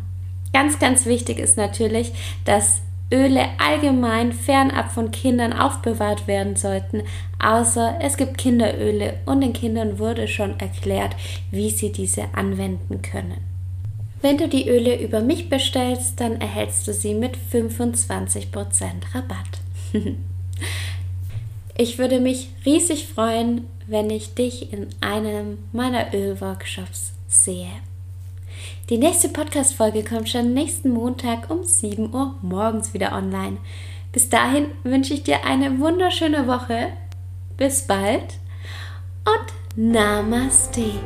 Ganz, 0.52 0.80
ganz 0.80 1.06
wichtig 1.06 1.38
ist 1.38 1.58
natürlich, 1.58 2.14
dass 2.46 2.82
Öle 3.12 3.46
allgemein 3.58 4.34
fernab 4.34 4.92
von 4.92 5.12
Kindern 5.12 5.54
aufbewahrt 5.54 6.28
werden 6.28 6.58
sollten, 6.58 7.04
außer 7.40 8.00
es 8.02 8.18
gibt 8.18 8.38
Kinderöle 8.38 9.16
und 9.26 9.42
den 9.42 9.54
Kindern 9.54 9.98
wurde 9.98 10.28
schon 10.28 10.60
erklärt, 10.60 11.16
wie 11.50 11.70
sie 11.70 11.92
diese 11.92 12.26
anwenden 12.34 13.02
können. 13.02 13.38
Wenn 14.22 14.38
du 14.38 14.50
die 14.50 14.68
Öle 14.68 15.00
über 15.00 15.22
mich 15.22 15.48
bestellst, 15.48 16.20
dann 16.20 16.42
erhältst 16.42 16.88
du 16.88 16.94
sie 16.94 17.14
mit 17.14 17.38
25% 17.54 18.46
Rabatt. 19.14 19.62
ich 21.78 21.98
würde 21.98 22.20
mich 22.20 22.50
riesig 22.66 23.08
freuen, 23.08 23.68
wenn 23.86 24.10
ich 24.10 24.34
dich 24.34 24.74
in 24.74 24.88
einem 25.00 25.60
meiner 25.72 26.14
Ölworkshops 26.14 27.14
sehe. 27.28 27.70
Die 28.90 28.98
nächste 28.98 29.28
Podcast-Folge 29.28 30.06
kommt 30.06 30.30
schon 30.30 30.54
nächsten 30.54 30.92
Montag 30.92 31.50
um 31.50 31.66
7 31.66 32.14
Uhr 32.14 32.36
morgens 32.42 32.94
wieder 32.94 33.12
online. 33.12 33.58
Bis 34.14 34.30
dahin 34.30 34.68
wünsche 34.84 35.14
ich 35.14 35.24
dir 35.24 35.44
eine 35.44 35.78
wunderschöne 35.80 36.48
Woche. 36.48 36.94
Bis 37.58 37.86
bald 37.86 38.40
und 39.26 39.92
Namaste. 39.92 41.02